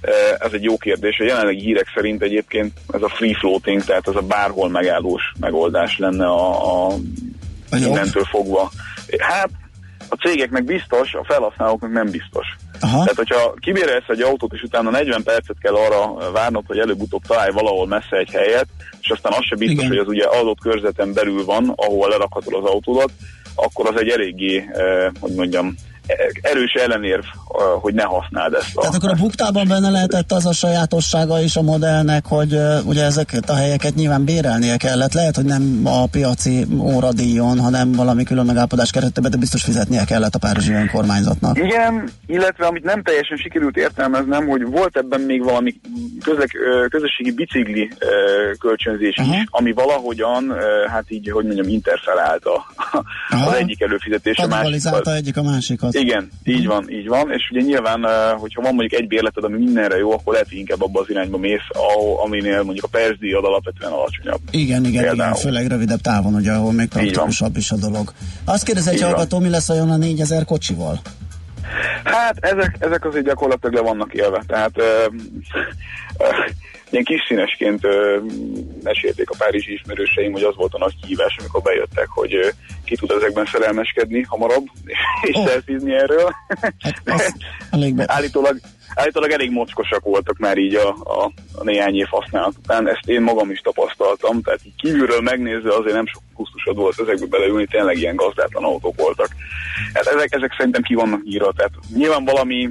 [0.00, 1.18] e, ez egy jó kérdés.
[1.18, 5.98] A jelenlegi hírek szerint egyébként ez a free floating, tehát ez a bárhol megállós megoldás
[5.98, 6.94] lenne a, a
[7.70, 8.70] innentől fogva.
[9.18, 9.50] Hát
[10.08, 12.46] a cégeknek biztos, a felhasználóknak nem biztos.
[12.80, 12.98] Aha.
[12.98, 17.50] Tehát, hogyha kibérelsz egy autót, és utána 40 percet kell arra várnod, hogy előbb-utóbb találj
[17.52, 18.66] valahol messze egy helyet,
[19.00, 19.88] és aztán az se biztos, Igen.
[19.88, 23.10] hogy az ugye adott körzeten belül van, ahol lerakhatod az autódat,
[23.54, 25.74] akkor az egy eléggé, eh, hogy mondjam,
[26.40, 27.24] erős ellenérv,
[27.80, 28.76] hogy ne használd ezt.
[28.76, 33.04] A, Tehát akkor a buktában benne lehetett az a sajátossága is a modellnek, hogy ugye
[33.04, 35.12] ezeket a helyeket nyilván bérelnie kellett.
[35.12, 40.34] Lehet, hogy nem a piaci óradíjon, hanem valami külön megállapodás keretében, de biztos fizetnie kellett
[40.34, 41.58] a párizsi önkormányzatnak.
[41.58, 45.74] Igen, illetve amit nem teljesen sikerült értelmeznem, hogy volt ebben még valami
[46.24, 46.50] közlek,
[46.88, 47.90] közösségi bicikli
[48.58, 49.34] kölcsönzés Aha.
[49.34, 50.54] is, ami valahogyan,
[50.88, 52.66] hát így, hogy mondjam, interferálta
[53.46, 54.84] az egyik előfizetés a másik.
[55.04, 55.94] egyik a másikat.
[56.00, 58.04] Igen, így van, így van, és ugye nyilván,
[58.38, 61.38] hogyha van mondjuk egy bérleted, ami mindenre jó, akkor lehet, hogy inkább abba az irányba
[61.38, 61.66] mész,
[62.24, 64.40] aminél mondjuk a percdíjad alapvetően alacsonyabb.
[64.50, 65.30] Igen, igen, Például.
[65.30, 68.12] igen, főleg rövidebb távon, ugye, ahol még praktikusabb is a dolog.
[68.44, 71.00] Azt kérdezi egy hallgató, mi lesz olyan a 4000 kocsival?
[72.04, 75.04] Hát ezek, ezek azért gyakorlatilag le vannak élve, tehát ö,
[76.18, 76.24] ö,
[76.90, 78.20] ilyen kis színesként ö,
[78.82, 82.48] mesélték a párizsi ismerőseim, hogy az volt a nagy kihívás, amikor bejöttek, hogy ö,
[82.84, 84.66] ki tud ezekben szerelmeskedni hamarabb,
[85.22, 85.50] és oh.
[85.86, 86.30] erről.
[87.04, 87.32] Hát,
[88.06, 88.60] Állítólag
[88.94, 92.88] állítólag elég mocskosak voltak már így a, a, a néhány év használat után.
[92.88, 97.26] Ezt én magam is tapasztaltam, tehát így kívülről megnézve azért nem sok kusztusod volt ezekbe
[97.26, 99.28] beleülni, tényleg ilyen gazdátlan autók voltak.
[99.94, 102.68] Hát ezek, ezek szerintem ki vannak írva, tehát nyilván valami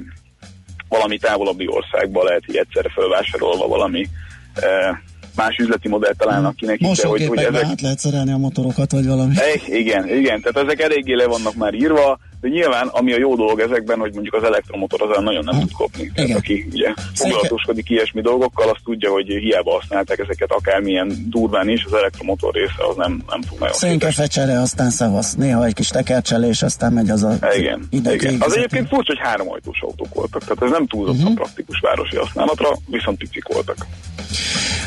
[0.96, 4.08] valami távolabbi országba lehet így egyszerre felvásárolva valami
[4.54, 4.96] eh,
[5.36, 6.86] más üzleti modellt találnak ki nekik.
[6.86, 7.80] Most hogy, hogy ezek...
[7.80, 9.34] lehet szerelni a motorokat, vagy valami.
[9.66, 13.60] igen, igen, tehát ezek eléggé le vannak már írva, de nyilván, ami a jó dolog
[13.60, 16.10] ezekben, hogy mondjuk az elektromotor azon nagyon nem tud kopni.
[16.14, 21.84] Tehát aki ugye foglalatoskodik ilyesmi dolgokkal, azt tudja, hogy hiába használták ezeket akármilyen durván is,
[21.84, 23.74] az elektromotor része az nem, nem tud nagyon.
[23.74, 25.34] Szénkefecsere, aztán szavasz.
[25.34, 28.36] Néha egy kis tekercselés, aztán megy az a igen, igen.
[28.38, 31.34] Az egyébként furcsa, hogy három ajtós autók voltak, tehát ez nem túlzottan uh-huh.
[31.34, 33.86] praktikus városi használatra, viszont picik voltak.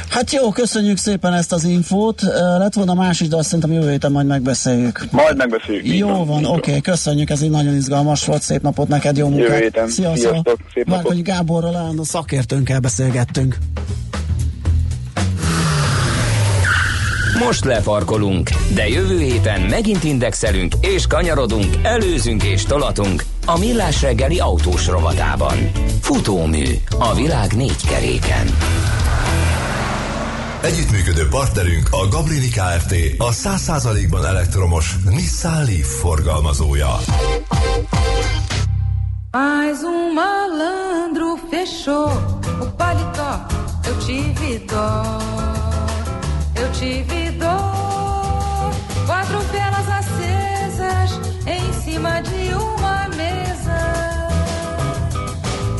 [0.09, 2.21] Hát jó, köszönjük szépen ezt az infót.
[2.57, 5.01] Lett volna más is, de azt szerintem jövő héten majd megbeszéljük.
[5.12, 5.97] Majd megbeszéljük.
[5.97, 9.47] Jó van, oké, okay, köszönjük, ez így nagyon izgalmas volt, szép napot neked, jó munkát.
[9.47, 9.88] Jövő héten.
[9.89, 10.32] Sziasztok.
[10.32, 10.60] Sziasztok.
[10.73, 11.23] Szép napot.
[11.23, 13.58] Gáborral állandó szakértőnkkel beszélgettünk.
[17.45, 24.39] Most lefarkolunk, de jövő héten megint indexelünk és kanyarodunk, előzünk és tolatunk a Millás reggeli
[24.39, 25.71] autós rovatában.
[26.02, 26.65] Futómű
[26.99, 28.47] a világ négy keréken.
[30.62, 32.91] Együttműködő partnerünk a Gablini Kft.
[33.17, 37.00] A 100%-ban elektromos Nissan Leaf forgalmazója.
[39.32, 42.12] Mais um malandro fechou
[42.62, 43.45] o paletó,
[43.88, 45.17] eu tive dó,
[46.62, 47.58] eu tive dó.
[49.06, 51.12] Quatro velas acesas
[51.45, 53.80] em cima de uma mesa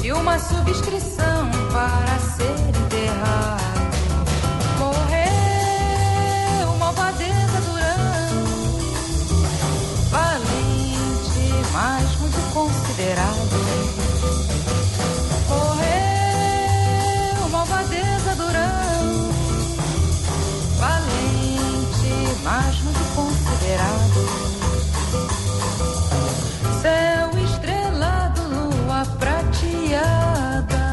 [0.04, 3.59] e uma subscrição para ser enterrado.
[13.00, 13.56] Considerado.
[15.48, 19.32] Morreu malvadeza durão,
[20.78, 24.28] valente, mas muito considerado.
[26.82, 30.84] Céu estrelado, lua prateada,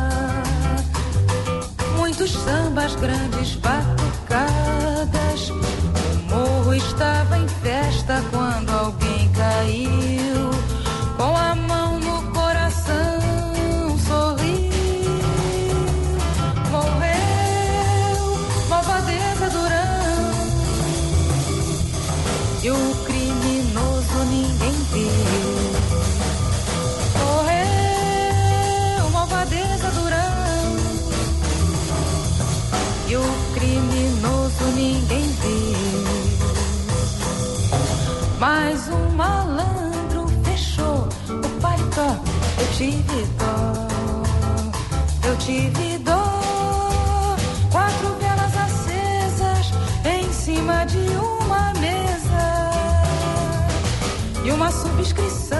[1.97, 3.96] muitos sambas grandes batucadas,
[42.77, 43.87] tive dó,
[45.27, 47.37] eu tive dó.
[47.73, 49.73] Quatro velas acesas
[50.05, 52.71] em cima de uma mesa
[54.45, 55.56] e uma subscrição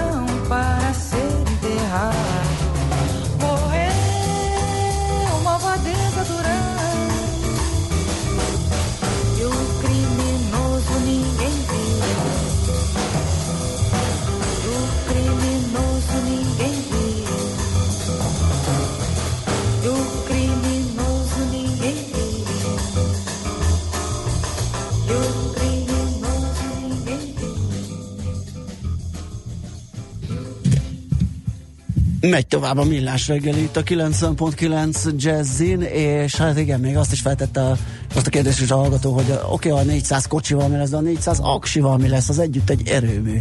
[32.29, 37.19] Megy tovább a millás reggeli itt a 90.9 Jazzin, és hát igen, még azt is
[37.19, 37.77] feltette a,
[38.15, 40.97] azt a kérdést is a hallgató, hogy oké, okay, a 400 kocsival mi lesz, de
[40.97, 43.39] a 400 aksival mi lesz, az együtt egy erőmű.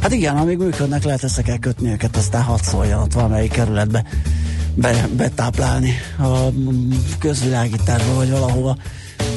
[0.00, 4.04] Hát igen, amíg működnek, lehet össze kell kötni őket, aztán hadd szóljon ott valamelyik kerületbe
[4.74, 6.38] be, betáplálni a
[7.18, 8.76] közvilágításba, vagy valahova.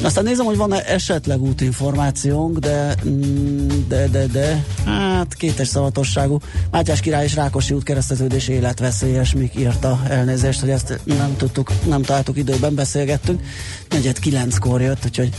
[0.02, 6.38] Aztán nézem, hogy van-e esetleg útinformációnk, de, mm, de, de, de, hát kétes szavatosságú.
[6.70, 12.02] Mátyás király és Rákosi út kereszteződés életveszélyes, még írta elnézést, hogy ezt nem tudtuk, nem
[12.02, 13.42] találtuk időben, beszélgettünk.
[13.88, 15.30] Negyed kilenckor jött, úgyhogy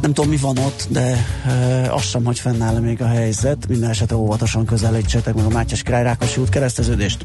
[0.00, 3.68] nem tudom, mi van ott, de e, azt sem, hogy fennáll még a helyzet.
[3.68, 7.24] Minden esetre óvatosan közelítsetek meg a Mátyás király Rákosi út kereszteződést.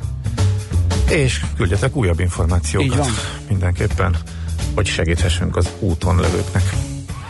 [1.09, 2.91] És küldjetek újabb információkat.
[2.91, 3.09] Így van.
[3.47, 4.15] Mindenképpen,
[4.75, 6.63] hogy segíthessünk az úton levőknek.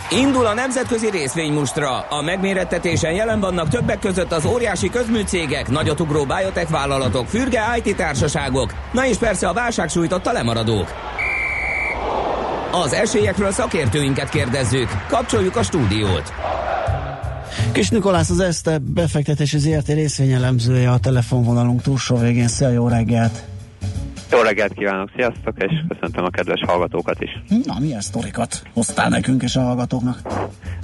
[0.10, 2.00] Indul a nemzetközi részvénymustra.
[2.00, 8.74] A megmérettetésen jelen vannak többek között az óriási közműcégek, nagyotugró biotech vállalatok, fürge IT társaságok,
[8.92, 10.94] na és persze a válság sújtotta lemaradók.
[12.72, 14.90] Az esélyekről szakértőinket kérdezzük.
[15.08, 16.34] Kapcsoljuk a stúdiót.
[17.72, 22.48] Kis Nikolász az ESZTE befektetési ZRT részvényelemzője a telefonvonalunk túlsó végén.
[22.48, 23.55] Szia, jó reggelt!
[24.32, 27.42] Jó reggelt kívánok, sziasztok, és köszöntöm a kedves hallgatókat is.
[27.66, 30.22] Na, milyen sztorikat hoztál nekünk és a hallgatóknak?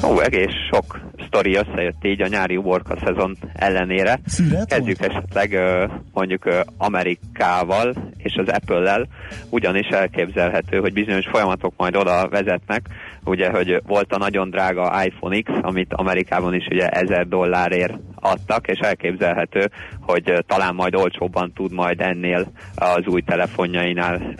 [0.03, 0.99] Ó, egész sok
[1.31, 4.19] sztori összejött így a nyári uborka szezon ellenére.
[4.25, 9.07] Szület Kezdjük esetleg ö, mondjuk Amerikával és az Apple-lel,
[9.49, 12.81] ugyanis elképzelhető, hogy bizonyos folyamatok majd oda vezetnek,
[13.23, 18.67] ugye, hogy volt a nagyon drága iPhone X, amit Amerikában is ugye 1000 dollárért adtak,
[18.67, 19.69] és elképzelhető,
[20.01, 24.33] hogy talán majd olcsóbban tud majd ennél az új telefonjainál,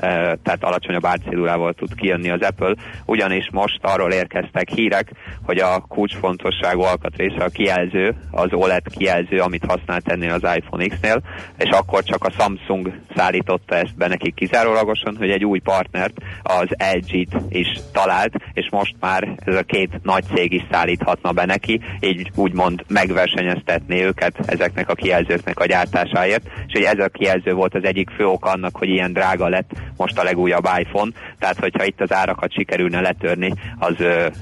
[0.44, 2.76] tehát alacsonyabb árcélulával tud kijönni az Apple,
[3.06, 5.12] ugyanis most arról érkeztek hírek,
[5.44, 11.22] hogy a kulcsfontosságú alkatrésze a kijelző, az OLED kijelző, amit használt ennél az iPhone X-nél,
[11.58, 16.68] és akkor csak a Samsung szállította ezt be nekik kizárólagosan, hogy egy új partnert, az
[16.94, 21.82] LG-t is talált, és most már ez a két nagy cég is szállíthatna be neki,
[22.00, 27.76] így úgymond megversenyeztetné őket ezeknek a kijelzőknek a gyártásáért, és hogy ez a kijelző volt
[27.76, 31.86] az egyik fő ok annak, hogy ilyen drága lett most a legújabb iPhone, tehát hogyha
[31.86, 33.96] itt az árakat sikerülne letörni, az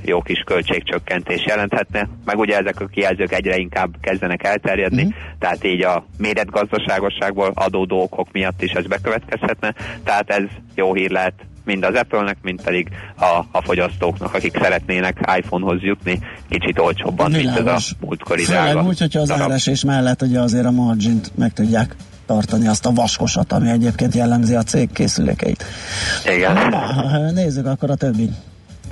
[0.05, 5.09] jó kis költségcsökkentés jelenthetne, meg ugye ezek a kijelzők egyre inkább kezdenek elterjedni, mm.
[5.39, 9.73] tehát így a méretgazdaságosságból adódó okok miatt is ez bekövetkezhetne,
[10.03, 10.43] tehát ez
[10.75, 11.33] jó hír lehet
[11.65, 16.19] mind az Apple-nek, mind pedig a, a fogyasztóknak, akik szeretnének iPhone-hoz jutni
[16.49, 18.87] kicsit olcsóbban, mint ez a múltkori Főleg drága.
[18.87, 23.51] úgy, hogyha az áresés mellett ugye azért a margint meg tudják tartani azt a vaskosat,
[23.51, 25.63] ami egyébként jellemzi a cég készülékeit.
[26.35, 26.69] Igen.
[26.69, 28.29] Na, nézzük akkor a többi.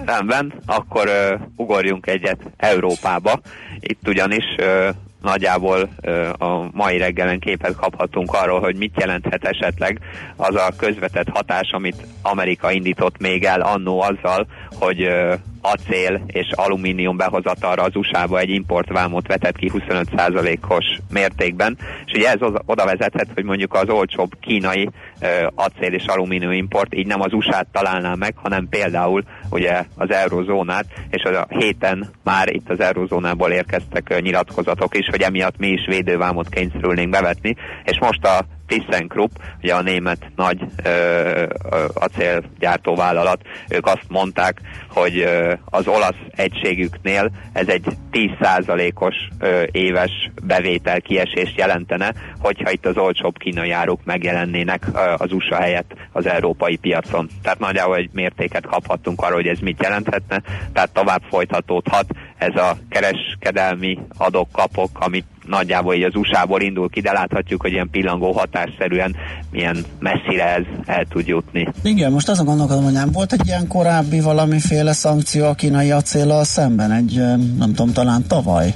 [0.07, 3.39] Rendben, akkor ö, ugorjunk egyet Európába.
[3.79, 4.89] Itt ugyanis ö,
[5.21, 9.99] nagyjából ö, a mai reggelen képet kaphatunk arról, hogy mit jelenthet esetleg
[10.35, 14.47] az a közvetett hatás, amit Amerika indított még el annó azzal,
[14.79, 15.33] hogy ö,
[15.71, 22.41] acél és alumínium behozatalra az USA-ba egy importvámot vetett ki 25%-os mértékben, és ugye ez
[22.65, 24.89] oda- vezethet, hogy mondjuk az olcsóbb kínai
[25.19, 30.11] ö, acél és alumínium import így nem az USA-t találná meg, hanem például ugye az
[30.11, 35.57] eurozónát, és az a héten már itt az eurozónából érkeztek ö, nyilatkozatok is, hogy emiatt
[35.57, 41.85] mi is védővámot kényszerülnénk bevetni, és most a ThyssenKrupp, ugye a német nagy ö, ö,
[41.93, 51.01] acélgyártóvállalat, ők azt mondták, hogy ö, az olasz egységüknél ez egy 10%-os ö, éves bevétel
[51.01, 56.75] kiesést jelentene, hogyha itt az olcsóbb kínai áruk megjelennének ö, az USA helyett az európai
[56.75, 57.29] piacon.
[57.41, 60.41] Tehát nagyjából egy mértéket kaphattunk arra, hogy ez mit jelenthetne,
[60.73, 62.05] tehát tovább folytatódhat
[62.37, 67.89] ez a kereskedelmi adok-kapok, amit nagyjából így az USA-ból indul ki, de láthatjuk, hogy ilyen
[67.89, 69.15] pillangó hatásszerűen
[69.51, 71.67] milyen messzire ez el tud jutni.
[71.83, 76.43] Igen, most azon gondolkodom, hogy nem volt egy ilyen korábbi valamiféle szankció a kínai acéllal
[76.43, 77.15] szemben, egy
[77.57, 78.73] nem tudom, talán tavaly.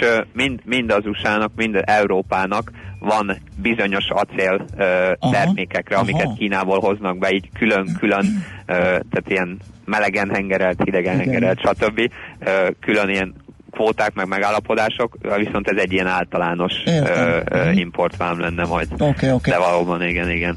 [0.00, 4.84] Ö, mind, mind az USA-nak, mind Európának van bizonyos acél ö,
[5.18, 6.04] Aha, termékekre, aha.
[6.04, 11.24] amiket Kínából hoznak be, így külön-külön, ö, tehát ilyen melegen hengerelt, hidegen Igen.
[11.24, 12.12] hengerelt, stb.
[12.38, 13.34] Ö, külön ilyen
[13.78, 17.28] kvóták, meg megállapodások, viszont ez egy ilyen általános Értem.
[17.28, 17.78] ö, ö, Mhm.
[17.78, 18.88] importvám lenne majd.
[18.98, 19.50] Oké, oké.
[19.50, 20.54] De valóban igen, igen.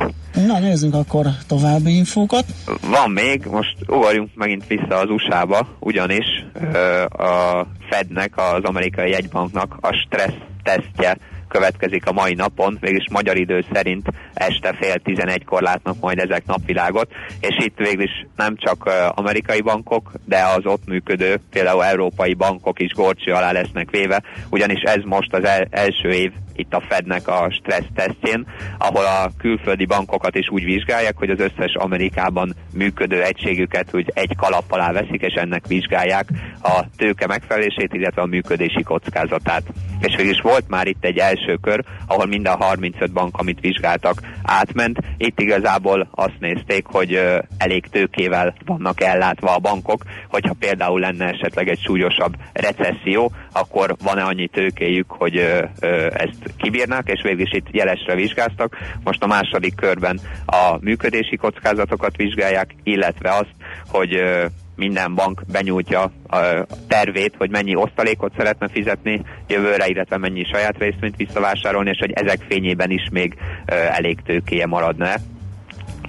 [0.48, 2.46] Na, nézzünk akkor további infókat.
[2.90, 6.26] Van még, most ugorjunk megint vissza az USA-ba, ugyanis
[6.74, 11.18] ö, a Fednek, az amerikai jegybanknak a stressz tesztje
[11.52, 17.12] következik a mai napon, végülis magyar idő szerint este fél tizenegykor látnak majd ezek napvilágot,
[17.40, 22.92] és itt végülis nem csak amerikai bankok, de az ott működő, például európai bankok is
[22.94, 27.48] górcső alá lesznek véve, ugyanis ez most az el- első év itt a Fednek a
[27.52, 28.48] stressz tesztjén,
[28.78, 34.36] ahol a külföldi bankokat is úgy vizsgálják, hogy az összes Amerikában működő egységüket úgy egy
[34.36, 36.26] kalap alá veszik, és ennek vizsgálják
[36.64, 39.64] a tőke megfelelését, illetve a működési kockázatát.
[40.02, 43.60] És végül is volt már itt egy első kör, ahol mind a 35 bank, amit
[43.60, 45.00] vizsgáltak, átment.
[45.18, 51.68] Itt igazából azt nézték, hogy elég tőkével vannak ellátva a bankok, hogyha például lenne esetleg
[51.68, 55.38] egy súlyosabb recesszió, akkor van-e annyi tőkéjük, hogy
[56.10, 58.78] ezt kibírnák, és végül is itt jelesre vizsgáztak.
[59.04, 63.56] Most a második körben a működési kockázatokat vizsgálják, illetve azt,
[63.88, 64.24] hogy
[64.76, 66.38] minden bank benyújtja a
[66.88, 72.46] tervét, hogy mennyi osztalékot szeretne fizetni jövőre, illetve mennyi saját részvényt visszavásárolni, és hogy ezek
[72.50, 75.06] fényében is még elég tőkéje maradna.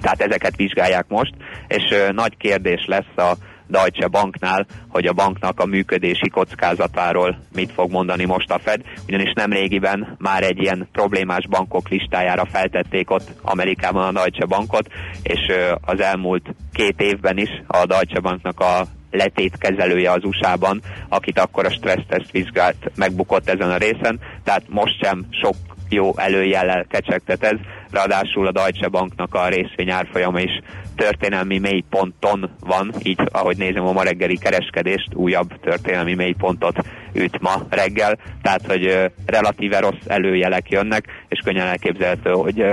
[0.01, 1.33] Tehát ezeket vizsgálják most,
[1.67, 3.33] és nagy kérdés lesz a
[3.67, 9.33] Deutsche Banknál, hogy a banknak a működési kockázatáról mit fog mondani most a Fed, ugyanis
[9.35, 14.87] nem régiben már egy ilyen problémás bankok listájára feltették ott Amerikában a Deutsche Bankot,
[15.23, 15.39] és
[15.81, 21.65] az elmúlt két évben is a Deutsche Banknak a letét kezelője az USA-ban, akit akkor
[21.65, 25.55] a stresszteszt vizsgált, megbukott ezen a részen, tehát most sem sok
[25.93, 27.57] jó előjellel kecsegtet ez,
[27.91, 30.61] ráadásul a Deutsche Banknak a részvény árfolyama is
[30.95, 36.77] történelmi mélyponton van, így ahogy nézem a ma reggeli kereskedést, újabb történelmi mélypontot
[37.13, 42.65] üt ma reggel, tehát hogy relatíve rossz előjelek jönnek, és könnyen elképzelhető, hogy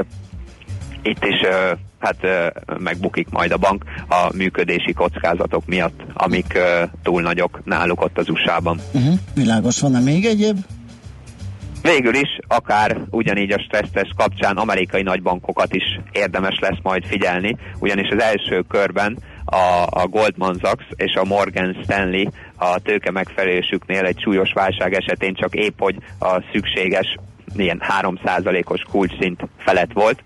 [1.02, 1.40] itt is
[1.98, 2.26] hát
[2.78, 6.58] megbukik majd a bank a működési kockázatok miatt, amik
[7.02, 8.80] túl nagyok náluk ott az USA-ban.
[8.92, 9.14] Uh-huh.
[9.34, 10.56] Világos, van-e még egyéb?
[11.83, 18.09] Végül is, akár ugyanígy a stressztest kapcsán amerikai nagybankokat is érdemes lesz majd figyelni, ugyanis
[18.09, 22.24] az első körben a, a Goldman Sachs és a Morgan Stanley
[22.57, 27.16] a tőke megfelelésüknél egy súlyos válság esetén csak épp, hogy a szükséges
[27.57, 30.22] ilyen 3%-os kulcsszint felett volt,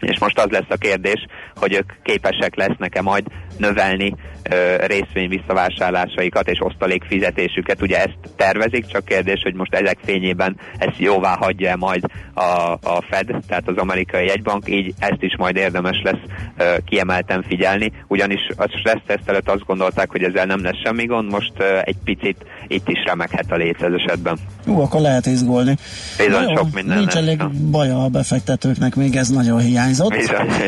[0.00, 3.24] és most az lesz a kérdés, hogy ők képesek lesznek-e majd
[3.56, 4.14] növelni
[4.50, 7.82] ö, részvény visszavásárlásaikat és osztalék fizetésüket.
[7.82, 13.04] Ugye ezt tervezik, csak kérdés, hogy most ezek fényében ezt jóvá hagyja majd a, a
[13.10, 16.22] Fed, tehát az amerikai jegybank, így ezt is majd érdemes lesz
[16.56, 21.30] ö, kiemelten figyelni, ugyanis a stresszteszt előtt azt gondolták, hogy ezzel nem lesz semmi gond,
[21.30, 22.36] most ö, egy picit
[22.66, 24.38] itt is remeghet a lét ez esetben.
[24.66, 25.76] Jó, akkor lehet izgulni.
[26.16, 29.60] Bizony, sok minden Nincs elég baja a befektetőknek, még ez nagyon
[29.90, 30.14] hiányzott.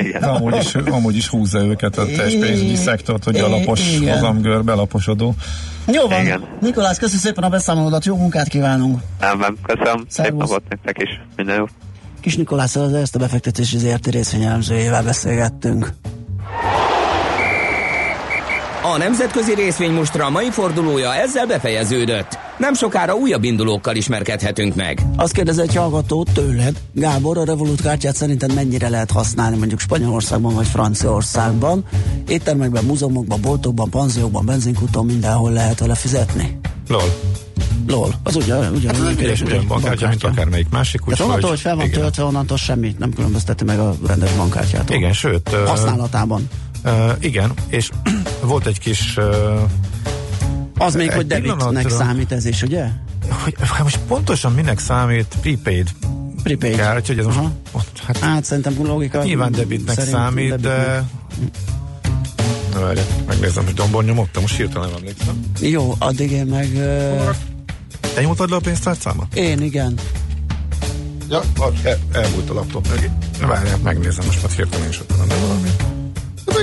[0.03, 0.23] Igen.
[0.23, 4.14] Amúgy is, amúgy is húzza őket a teljes pénzügyi szektort, hogy a lapos Igen.
[4.14, 5.35] hozamgörbe, laposodó.
[5.87, 6.20] Jó van.
[6.20, 6.45] Igen.
[6.61, 9.01] Nikolás, köszönöm szépen a beszámolódat, jó munkát kívánunk.
[9.20, 10.05] Nem, nem, köszönöm.
[10.09, 11.20] Szép napot nektek is.
[11.37, 11.64] Minden jó.
[12.20, 15.93] Kis Nikolás az ezt a befektetési ZRT részvényelemzőjével beszélgettünk.
[18.85, 22.39] A nemzetközi részvénymustra mai fordulója ezzel befejeződött.
[22.59, 25.01] Nem sokára újabb indulókkal ismerkedhetünk meg.
[25.16, 30.55] Azt kérdezi egy hallgató tőled, Gábor, a Revolut kártyát szerinted mennyire lehet használni mondjuk Spanyolországban
[30.55, 31.85] vagy Franciaországban?
[32.28, 36.59] Éttermekben, múzeumokban, boltokban, panziókban, benzinkúton, mindenhol lehet vele fizetni?
[36.89, 37.14] Lol.
[37.87, 41.01] Lol, az ugye, ugye, Hát ez egy ügyes ugyan bankkártya, mint akármelyik másik.
[41.01, 42.01] Tehát onnantól, hogy fel van igen.
[42.01, 44.97] töltve, onnantól semmit nem különbözteti meg a rendes bankkártyától.
[44.97, 45.57] Igen, sőt...
[45.66, 46.49] Használatában.
[47.20, 47.91] Igen, és
[48.43, 49.16] volt egy kis...
[49.16, 49.61] ö,
[50.78, 52.87] Az még, egy hogy debitnek számít ez is, ugye?
[53.30, 55.91] Hogy, hát most pontosan minek számít prepaid
[56.43, 56.76] Prepaid.
[56.76, 59.22] kártya, hogy ez most, ott, hát Hát szerintem logika.
[59.22, 60.76] nyilván debitnek számít, debitnek.
[60.76, 61.05] de...
[62.72, 65.41] Na várjál, megnézem, hogy dombon nyomottam, most hirtelen nem emlékszem.
[65.61, 66.68] Jó, addig én meg...
[66.74, 67.35] Uh,
[68.14, 69.35] Te nyomtad le a pénztárcámat?
[69.35, 69.99] én igen.
[71.28, 71.41] Ja,
[71.83, 73.11] el, elmúlt a laptop mögé.
[73.47, 75.68] Várjál, megnézem, most már hirtelen is ott van, valami.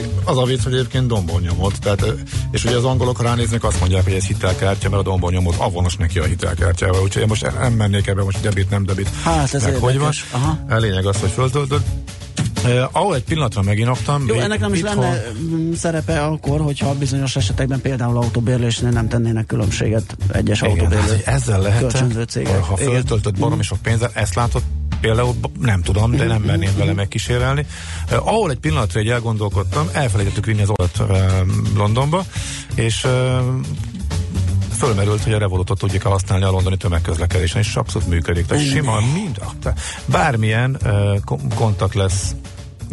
[0.01, 2.13] Hát meg Az a vicc, hogy egyébként dombon nyomott, tehát,
[2.51, 5.95] és ugye az angolok, ránéznek, azt mondják, hogy ez hitelkártya, mert a dombon nyomott avonos
[5.95, 9.09] neki a hitelkártyával, úgyhogy én most nem mennék ebbe, most debit, nem debit.
[9.23, 10.11] Hát ez meg hogy van.
[10.31, 10.57] Aha.
[10.69, 11.81] A lényeg az, hogy föltöltöd,
[12.63, 14.27] Uh, ahol egy pillanatra meginoktam.
[14.27, 14.99] Jó, ennek nem is itthon...
[14.99, 21.21] lenne mm, szerepe akkor, hogyha bizonyos esetekben például autóbérlésnél nem tennének különbséget egyes Igen, autóbérlő
[21.25, 21.97] hát, ezzel lehet,
[22.67, 24.61] ha föltöltött baromi sok pénzzel, ezt látod,
[25.01, 27.65] például nem tudom, de nem merném vele megkísérelni.
[28.11, 32.25] Uh, ahol egy pillanatra egy elgondolkodtam, elfelejtettük vinni az oldalt uh, Londonba,
[32.75, 33.11] és uh,
[34.77, 38.45] fölmerült, hogy a Revolutot tudjuk használni a londoni tömegközlekedésen, és abszolút működik.
[38.45, 39.39] Tehát sima, mind,
[40.05, 42.35] bármilyen uh, kon- kontakt lesz,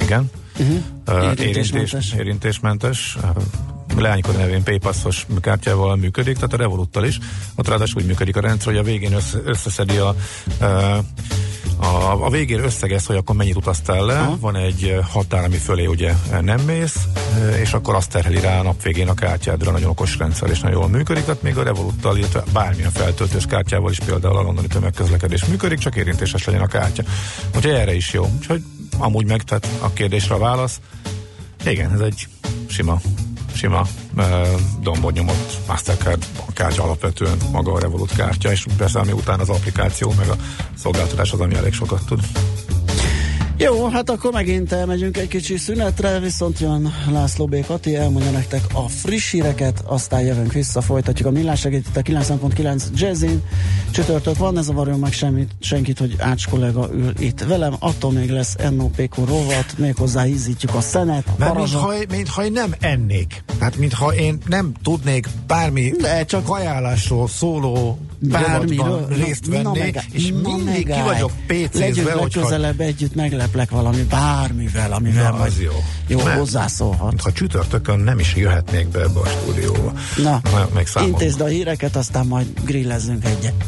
[0.01, 0.77] igen, Uh-huh.
[1.09, 1.93] uh, Érintésmentes.
[1.93, 7.19] érintés, érintésmentes, uh, leánykori nevén PayPass-os kártyával működik, tehát a Revoluttal is.
[7.55, 10.15] Ott ráadásul úgy működik a rendszer, hogy a végén össze, összeszedi a,
[10.61, 10.97] uh,
[11.77, 14.37] a, a végén összegez, hogy akkor mennyit utaztál le, Aha.
[14.41, 17.05] van egy határ, ami fölé ugye nem mész,
[17.61, 20.81] és akkor azt terheli rá a nap végén a kártyádra, nagyon okos rendszer, és nagyon
[20.81, 25.45] jól működik, tehát még a Revoluttal, illetve bármilyen feltöltős kártyával is például a londoni tömegközlekedés
[25.45, 27.03] működik, csak érintéses legyen a kártya.
[27.57, 28.29] Úgyhogy erre is jó.
[28.37, 28.63] Úgyhogy
[28.99, 30.81] amúgy meg, tehát a kérdésre a válasz,
[31.65, 32.29] igen, ez egy
[32.69, 33.01] sima
[33.57, 33.81] sima
[34.17, 39.49] uh, dombon nyomott Mastercard bankkártya alapvetően maga a Revolut kártya, és persze ami után az
[39.49, 40.37] applikáció, meg a
[40.77, 42.21] szolgáltatás az, ami elég sokat tud.
[43.59, 47.67] Jó, hát akkor megint elmegyünk egy kicsi szünetre, viszont jön László B.
[47.67, 52.83] Kati, elmondja nektek a friss híreket, aztán jövünk vissza, folytatjuk a millásegít itt a 9.9
[52.95, 53.43] Jazzin.
[53.91, 58.31] Csütörtök van, ne zavarjon meg semmit, senkit, hogy Ács kollega ül itt velem, attól még
[58.31, 63.45] lesz NOPQ rovat, méghozzá ízítjuk a szenet, Mert mintha, mintha én nem ennék.
[63.59, 70.29] Tehát mintha én nem tudnék bármi De csak kajálásról szóló Bármiről, részt venni, megáll- és
[70.29, 71.03] na mindig ki megállj.
[71.13, 75.73] vagyok pécézve, Legyünk legközelebb együtt, megleplek valami, bármivel, amivel Na, az jó.
[76.07, 77.21] jó Mert- hozzászólhat.
[77.21, 79.93] Ha csütörtökön nem is jöhetnék be ebbe a stúdióba.
[80.17, 81.21] Na, Na, számolok.
[81.21, 83.65] intézd a híreket, aztán majd grillezzünk egyet.